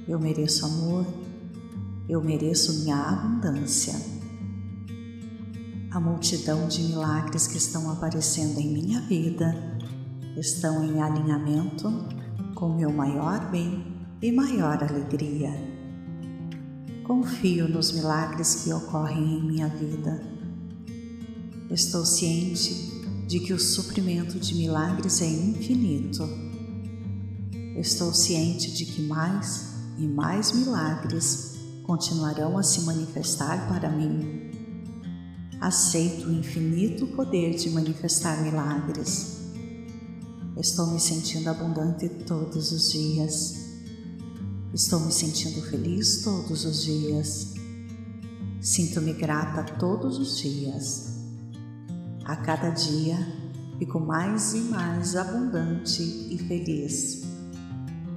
[0.08, 1.06] Eu mereço amor.
[2.08, 3.94] Eu mereço minha abundância.
[5.92, 9.54] A multidão de milagres que estão aparecendo em minha vida
[10.38, 11.92] estão em alinhamento
[12.56, 15.52] com meu maior bem e maior alegria.
[17.04, 20.22] Confio nos milagres que ocorrem em minha vida.
[21.70, 22.74] Estou ciente
[23.28, 26.28] de que o suprimento de milagres é infinito.
[27.76, 34.52] Estou ciente de que mais e mais milagres continuarão a se manifestar para mim.
[35.62, 39.38] Aceito o infinito poder de manifestar milagres.
[40.58, 43.67] Estou me sentindo abundante todos os dias.
[44.78, 47.56] Estou me sentindo feliz todos os dias.
[48.62, 51.16] Sinto-me grata todos os dias.
[52.24, 53.18] A cada dia
[53.80, 57.24] fico mais e mais abundante e feliz.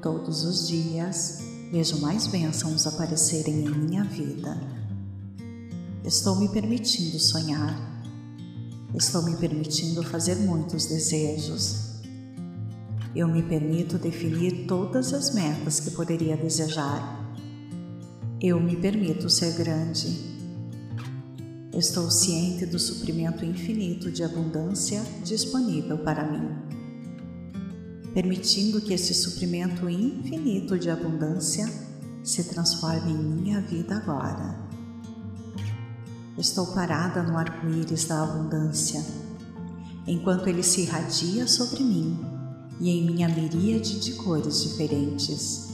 [0.02, 1.38] Todos os dias
[1.72, 4.54] vejo mais bênçãos aparecerem em minha vida.
[6.04, 7.74] Estou me permitindo sonhar.
[8.94, 11.89] Estou me permitindo fazer muitos desejos
[13.14, 17.18] eu me permito definir todas as metas que poderia desejar.
[18.40, 20.30] Eu me permito ser grande.
[21.74, 26.48] Estou ciente do suprimento infinito de abundância disponível para mim.
[28.14, 31.68] Permitindo que esse suprimento infinito de abundância
[32.22, 34.56] se transforme em minha vida agora.
[36.38, 39.04] Estou parada no arco-íris da abundância,
[40.06, 42.39] enquanto ele se irradia sobre mim
[42.80, 45.68] e em minha miríade de cores diferentes.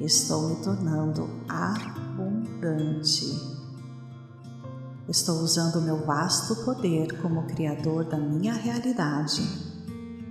[0.00, 3.26] Estou me tornando abundante.
[5.08, 9.42] Estou usando meu vasto poder como Criador da minha realidade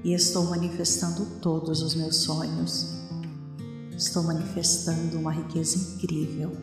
[0.03, 2.95] e estou manifestando todos os meus sonhos.
[3.97, 6.55] Estou manifestando uma riqueza incrível.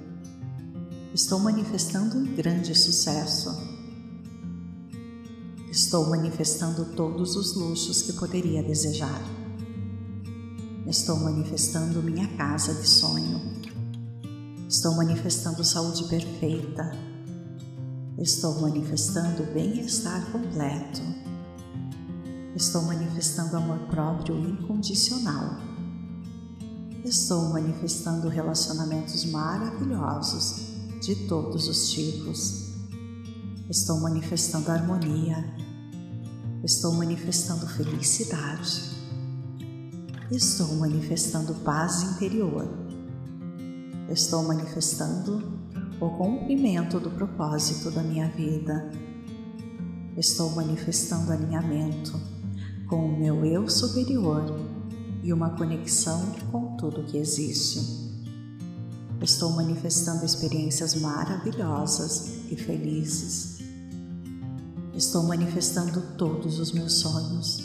[1.13, 3.74] Estou manifestando um grande sucesso.
[5.75, 9.21] Estou manifestando todos os luxos que poderia desejar.
[10.87, 13.41] Estou manifestando minha casa de sonho.
[14.69, 17.15] Estou manifestando saúde perfeita
[18.17, 21.01] Estou manifestando bem-estar completo.
[22.55, 25.59] Estou manifestando amor próprio incondicional.
[27.05, 30.55] Estou manifestando relacionamentos maravilhosos
[31.03, 32.71] de todos os tipos.
[33.69, 35.64] Estou manifestando harmonia.
[36.65, 38.81] Estou manifestando felicidade.
[40.31, 42.67] Estou manifestando paz interior.
[44.09, 45.61] Estou manifestando
[46.01, 48.91] o cumprimento do propósito da minha vida.
[50.17, 52.19] Estou manifestando alinhamento
[52.89, 54.43] com o meu eu superior
[55.23, 57.79] e uma conexão com tudo que existe.
[59.21, 63.54] Estou manifestando experiências maravilhosas e felizes.
[64.97, 67.65] Estou manifestando todos os meus sonhos.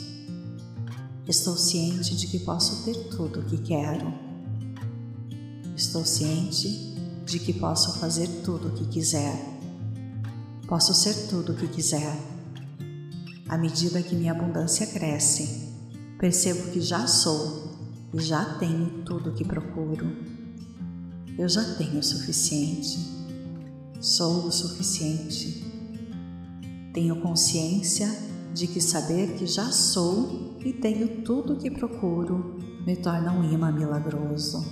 [1.28, 4.12] Estou ciente de que posso ter tudo o que quero.
[5.76, 6.68] Estou ciente
[7.24, 9.40] de que posso fazer tudo o que quiser.
[10.66, 12.18] Posso ser tudo o que quiser.
[13.48, 15.72] À medida que minha abundância cresce,
[16.18, 17.78] percebo que já sou
[18.12, 20.10] e já tenho tudo o que procuro.
[21.38, 22.98] Eu já tenho o suficiente.
[24.00, 25.69] Sou o suficiente.
[26.92, 28.08] Tenho consciência
[28.52, 33.44] de que saber que já sou e tenho tudo o que procuro me torna um
[33.44, 34.64] imã milagroso.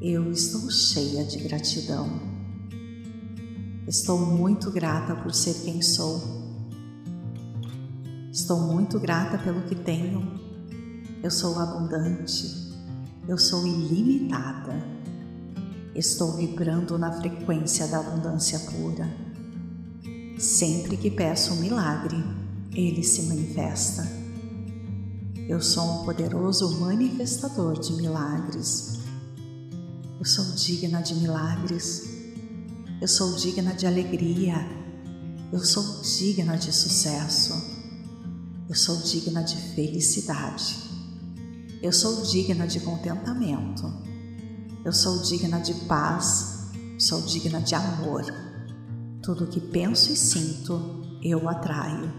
[0.00, 2.08] Eu estou cheia de gratidão.
[3.86, 6.20] Estou muito grata por ser quem sou.
[8.30, 10.38] Estou muito grata pelo que tenho.
[11.22, 12.70] Eu sou abundante.
[13.26, 14.74] Eu sou ilimitada.
[15.94, 19.08] Estou vibrando na frequência da abundância pura.
[20.40, 22.16] Sempre que peço um milagre,
[22.72, 24.10] ele se manifesta.
[25.46, 29.00] Eu sou um poderoso manifestador de milagres.
[30.18, 32.08] Eu sou digna de milagres.
[33.02, 34.66] Eu sou digna de alegria.
[35.52, 37.52] Eu sou digna de sucesso.
[38.66, 40.74] Eu sou digna de felicidade.
[41.82, 43.92] Eu sou digna de contentamento.
[44.86, 46.70] Eu sou digna de paz.
[46.98, 48.49] Sou digna de amor.
[49.22, 52.10] Tudo que penso e sinto, eu atraio.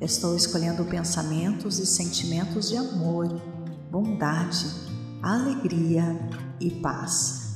[0.00, 3.28] Estou escolhendo pensamentos e sentimentos de amor,
[3.88, 4.66] bondade,
[5.22, 6.04] alegria
[6.60, 7.54] e paz.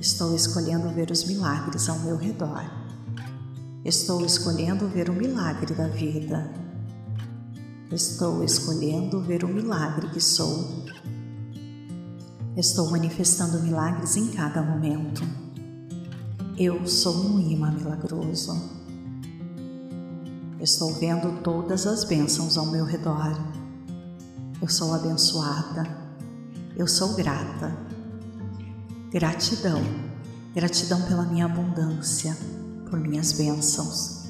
[0.00, 2.64] Estou escolhendo ver os milagres ao meu redor.
[3.84, 6.52] Estou escolhendo ver o milagre da vida.
[7.92, 10.84] Estou escolhendo ver o milagre que sou.
[12.56, 15.47] Estou manifestando milagres em cada momento.
[16.60, 18.52] Eu sou um imã milagroso.
[20.60, 23.38] Estou vendo todas as bênçãos ao meu redor.
[24.60, 25.86] Eu sou abençoada.
[26.76, 27.78] Eu sou grata.
[29.12, 29.80] Gratidão,
[30.52, 32.36] gratidão pela minha abundância,
[32.90, 34.24] por minhas bênçãos,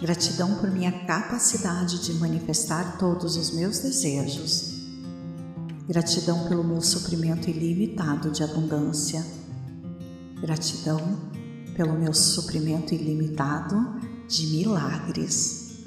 [0.00, 4.74] gratidão por minha capacidade de manifestar todos os meus desejos,
[5.88, 9.26] gratidão pelo meu suprimento ilimitado de abundância,
[10.40, 11.23] gratidão
[11.74, 15.84] pelo meu suprimento ilimitado de milagres,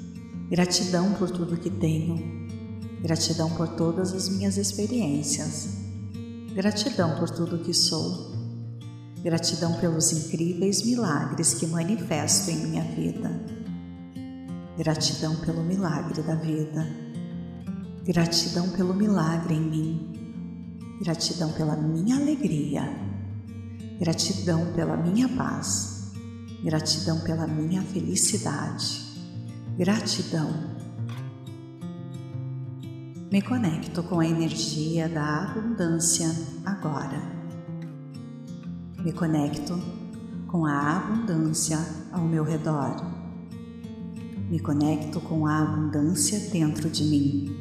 [0.50, 2.48] gratidão por tudo que tenho,
[3.02, 5.88] gratidão por todas as minhas experiências
[6.58, 8.32] Gratidão por tudo que sou.
[9.22, 13.30] Gratidão pelos incríveis milagres que manifesto em minha vida.
[14.76, 16.84] Gratidão pelo milagre da vida.
[18.02, 20.12] Gratidão pelo milagre em mim.
[21.00, 22.82] Gratidão pela minha alegria.
[23.98, 26.12] Gratidão pela minha paz.
[26.62, 29.06] Gratidão pela minha felicidade.
[29.76, 30.78] Gratidão
[33.30, 36.34] me conecto com a energia da abundância
[36.64, 37.20] agora.
[39.04, 39.78] Me conecto
[40.46, 41.78] com a abundância
[42.10, 42.96] ao meu redor.
[44.48, 47.56] Me conecto com a abundância dentro de mim.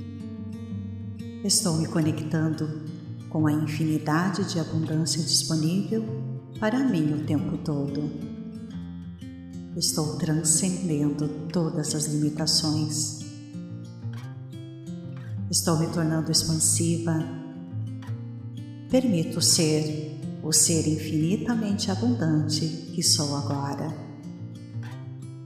[1.44, 2.84] Estou me conectando
[3.28, 6.06] com a infinidade de abundância disponível
[6.60, 8.10] para mim o tempo todo.
[9.76, 13.20] Estou transcendendo todas as limitações.
[15.51, 17.24] Estou me tornando expansiva.
[18.89, 23.95] Permito ser o ser infinitamente abundante que sou agora.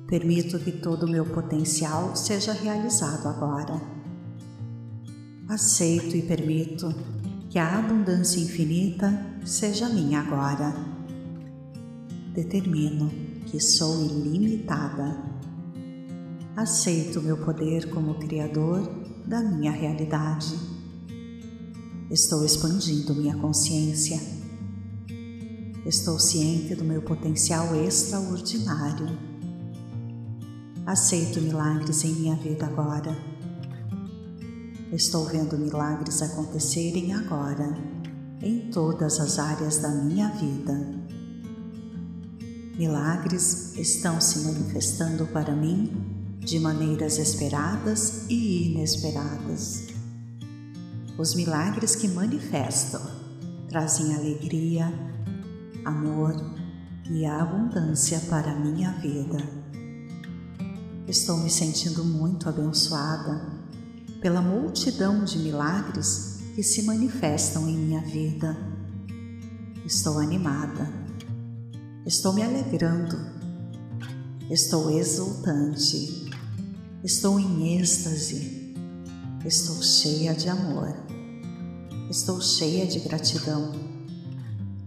[0.08, 3.82] Permito que todo o meu potencial seja realizado agora.
[5.50, 6.94] Aceito e permito
[7.50, 11.01] que a abundância infinita seja minha agora.
[12.34, 13.10] Determino
[13.46, 15.22] que sou ilimitada.
[16.56, 18.90] Aceito meu poder como Criador
[19.26, 20.58] da minha realidade.
[22.10, 24.18] Estou expandindo minha consciência.
[25.86, 29.10] Estou ciente do meu potencial extraordinário.
[30.86, 33.14] Aceito milagres em minha vida agora.
[34.94, 37.78] Estou vendo milagres acontecerem agora
[38.42, 41.01] em todas as áreas da minha vida.
[42.82, 49.84] Milagres estão se manifestando para mim de maneiras esperadas e inesperadas.
[51.16, 53.00] Os milagres que manifestam
[53.70, 54.92] trazem alegria,
[55.86, 56.36] amor
[57.08, 59.38] e abundância para a minha vida.
[61.08, 63.46] Estou me sentindo muito abençoada
[64.20, 68.58] pela multidão de milagres que se manifestam em minha vida.
[69.86, 71.01] Estou animada
[72.04, 73.16] Estou me alegrando.
[74.50, 76.32] Estou exultante.
[77.04, 78.74] Estou em êxtase.
[79.46, 80.96] Estou cheia de amor.
[82.10, 83.72] Estou cheia de gratidão.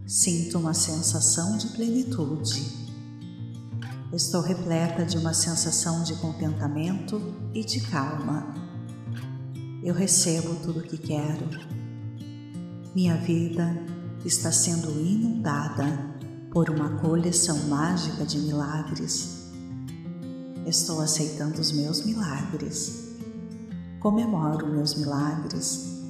[0.05, 2.67] Sinto uma sensação de plenitude.
[4.13, 8.53] Estou repleta de uma sensação de contentamento e de calma.
[9.85, 11.49] Eu recebo tudo o que quero.
[12.93, 13.81] Minha vida
[14.25, 16.14] está sendo inundada
[16.55, 19.51] por uma coleção mágica de milagres.
[20.65, 23.17] Estou aceitando os meus milagres.
[23.99, 26.01] Comemoro meus milagres.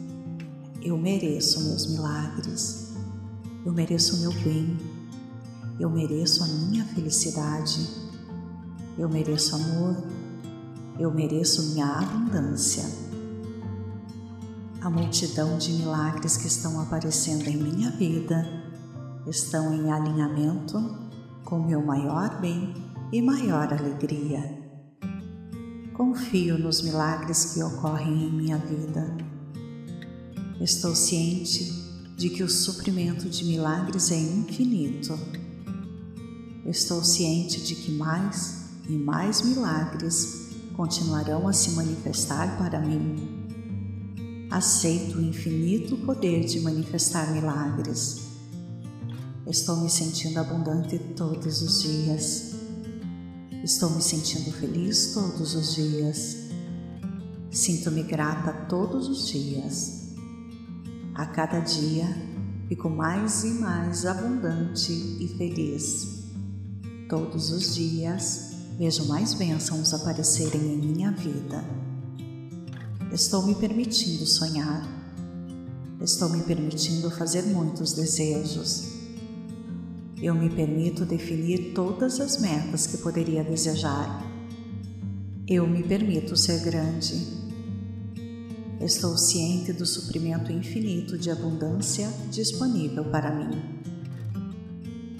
[0.82, 2.92] Eu mereço meus milagres.
[3.64, 4.76] Eu mereço o meu bem.
[5.80, 7.88] Eu mereço a minha felicidade.
[8.99, 9.97] Eu mereço amor.
[10.99, 12.84] Eu mereço minha abundância.
[14.82, 18.53] A multidão de milagres que estão aparecendo em minha vida
[19.26, 20.78] estão em alinhamento
[21.44, 22.74] com meu maior bem
[23.12, 24.62] e maior alegria.
[25.94, 29.16] Confio nos milagres que ocorrem em minha vida.
[30.60, 31.72] Estou ciente
[32.16, 35.18] de que o suprimento de milagres é infinito.
[36.66, 43.44] Estou ciente de que mais e mais milagres continuarão a se manifestar para mim.
[44.50, 48.23] Aceito o infinito poder de manifestar milagres
[49.47, 52.55] Estou me sentindo abundante todos os dias.
[53.62, 56.36] Estou me sentindo feliz todos os dias.
[57.51, 60.14] Sinto-me grata todos os dias.
[61.14, 62.07] A cada dia
[62.70, 66.24] fico mais e mais abundante e feliz.
[67.07, 71.62] Todos os dias vejo mais bênçãos aparecerem em minha vida.
[73.12, 74.88] Estou me permitindo sonhar.
[76.01, 78.93] Estou me permitindo fazer muitos desejos
[80.24, 84.24] eu me permito definir todas as metas que poderia desejar.
[85.46, 87.44] Eu me permito ser grande.
[88.80, 93.82] Estou ciente do suprimento infinito de abundância disponível para mim.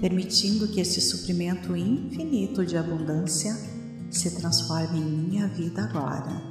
[0.01, 3.55] Permitindo que esse suprimento infinito de abundância
[4.11, 6.43] se transforme em minha vida agora.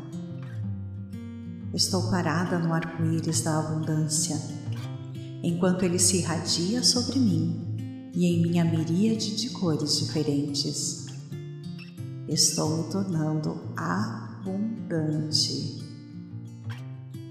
[1.73, 4.39] Estou parada no arco-íris da abundância,
[5.41, 7.62] enquanto ele se irradia sobre mim
[8.14, 11.07] e em minha miríade de cores diferentes.
[12.28, 15.82] Estou me tornando abundante.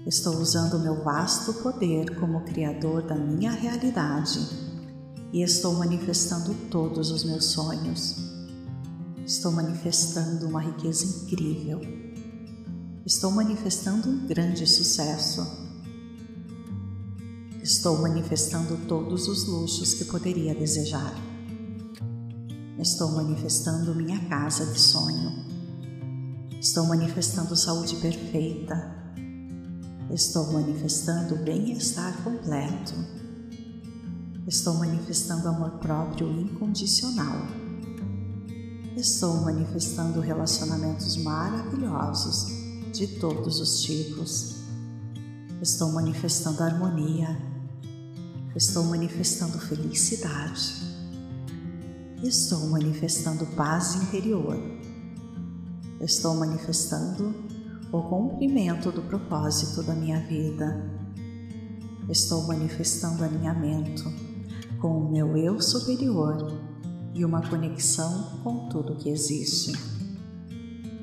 [0.05, 4.39] Estou usando meu vasto poder como Criador da minha realidade
[5.31, 8.17] e estou manifestando todos os meus sonhos.
[9.25, 11.79] Estou manifestando uma riqueza incrível.
[13.05, 15.62] Estou manifestando um grande sucesso
[17.63, 21.13] Estou manifestando todos os luxos que poderia desejar.
[22.77, 25.31] Estou manifestando minha casa de sonho.
[26.59, 28.93] Estou manifestando saúde perfeita.
[30.11, 32.95] Estou manifestando bem-estar completo.
[34.45, 37.47] Estou manifestando amor próprio incondicional.
[38.97, 42.45] Estou manifestando relacionamentos maravilhosos
[42.91, 44.57] de todos os tipos.
[45.61, 47.52] Estou manifestando harmonia
[48.55, 50.75] Estou manifestando felicidade.
[52.21, 54.55] estou manifestando paz interior.
[55.99, 57.33] Estou manifestando
[57.91, 60.87] o cumprimento do propósito da minha vida.
[62.07, 64.03] Estou manifestando alinhamento
[64.79, 66.53] com o meu eu superior
[67.15, 69.71] e uma conexão com tudo que existe.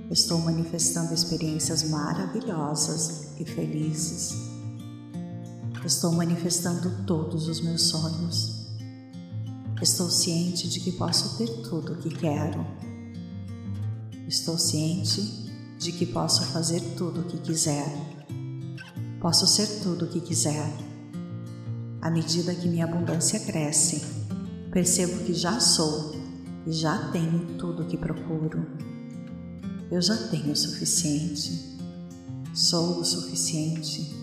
[0.08, 4.49] Estou manifestando experiências maravilhosas e felizes.
[5.84, 8.66] Estou manifestando todos os meus sonhos.
[9.80, 12.66] Estou ciente de que posso ter tudo o que quero.
[14.28, 15.22] Estou ciente
[15.78, 17.86] de que posso fazer tudo o que quiser.
[19.22, 20.70] Posso ser tudo o que quiser.
[22.02, 24.02] À medida que minha abundância cresce,
[24.70, 26.14] percebo que já sou
[26.66, 28.66] e já tenho tudo o que procuro.
[29.90, 31.78] Eu já tenho o suficiente.
[32.52, 34.19] Sou o suficiente.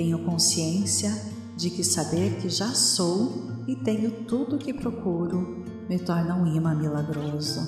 [0.00, 1.14] Tenho consciência
[1.54, 6.46] de que saber que já sou e tenho tudo o que procuro me torna um
[6.46, 7.60] imã milagroso.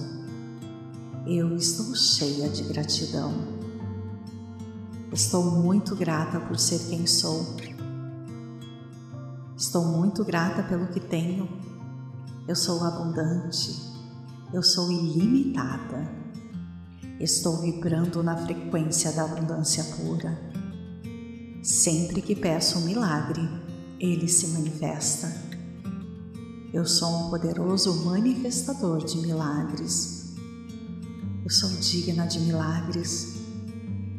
[1.27, 3.35] Eu estou cheia de gratidão.
[5.13, 7.55] Estou muito grata por ser quem sou.
[9.55, 11.47] Estou muito grata pelo que tenho.
[12.49, 13.79] Eu sou abundante.
[14.55, 16.11] Eu sou ilimitada.
[17.21, 20.52] Estou vibrando na frequência da abundância pura.
[21.63, 23.49] Sempre que peço um milagre,
[24.01, 25.33] ele se manifesta.
[26.75, 30.35] Eu sou um poderoso manifestador de milagres.
[31.45, 33.35] Eu sou digna de milagres.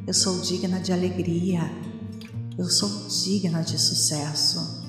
[0.08, 1.70] Eu sou digna de alegria.
[2.58, 4.82] Eu sou digna de sucesso.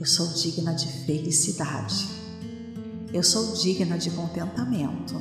[0.00, 2.08] Eu sou digna de felicidade.
[3.12, 5.20] Eu sou digna de contentamento.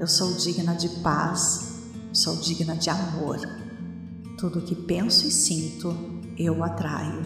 [0.00, 1.74] Eu sou digna de paz.
[2.10, 3.61] Sou digna de amor.
[4.42, 5.94] Tudo que penso e sinto,
[6.36, 7.22] eu atraio.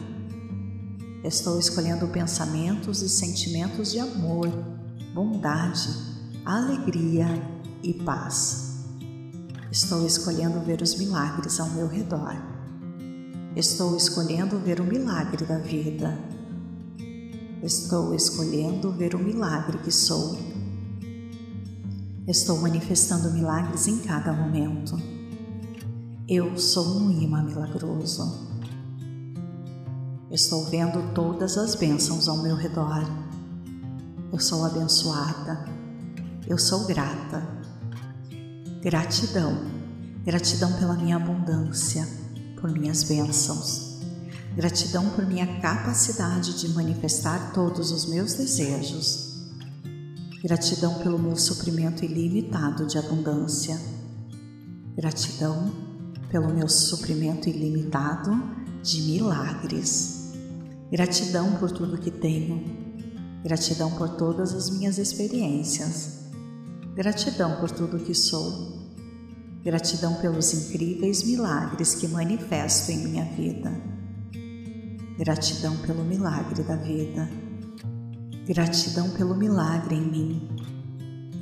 [1.24, 4.50] Estou escolhendo pensamentos e sentimentos de amor,
[5.14, 5.88] bondade,
[6.44, 7.26] alegria
[7.82, 8.84] e paz.
[9.72, 12.36] Estou escolhendo ver os milagres ao meu redor.
[13.56, 16.18] Estou escolhendo ver o milagre da vida.
[17.62, 20.38] Estou escolhendo ver o milagre que sou.
[22.28, 25.15] Estou manifestando milagres em cada momento.
[26.28, 28.48] Eu sou um imã milagroso.
[30.28, 33.08] Estou vendo todas as bênçãos ao meu redor.
[34.32, 35.64] Eu sou abençoada.
[36.48, 37.46] Eu sou grata.
[38.82, 39.56] Gratidão,
[40.24, 42.04] gratidão pela minha abundância,
[42.60, 44.00] por minhas bênçãos,
[44.56, 49.44] gratidão por minha capacidade de manifestar todos os meus desejos,
[50.42, 53.80] gratidão pelo meu suprimento ilimitado de abundância,
[54.96, 55.85] gratidão
[56.30, 58.30] pelo meu suprimento ilimitado
[58.82, 60.32] de milagres,
[60.90, 62.62] gratidão por tudo que tenho,
[63.42, 66.16] gratidão por todas as minhas experiências
[66.96, 68.72] Gratidão por tudo que sou.
[69.62, 73.70] Gratidão pelos incríveis milagres que manifesto em minha vida.
[75.18, 77.28] Gratidão pelo milagre da vida.
[78.46, 80.48] Gratidão pelo milagre em mim.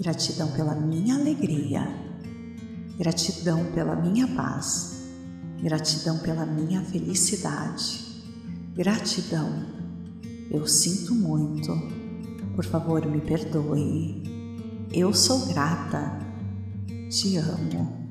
[0.02, 2.03] Gratidão pela minha alegria.
[2.98, 5.02] Gratidão pela minha paz.
[5.60, 8.22] Gratidão pela minha felicidade.
[8.74, 9.64] Gratidão.
[10.50, 11.72] Eu sinto muito.
[12.54, 14.22] Por favor, me perdoe.
[14.92, 16.18] Eu sou grata.
[17.10, 18.03] Te amo.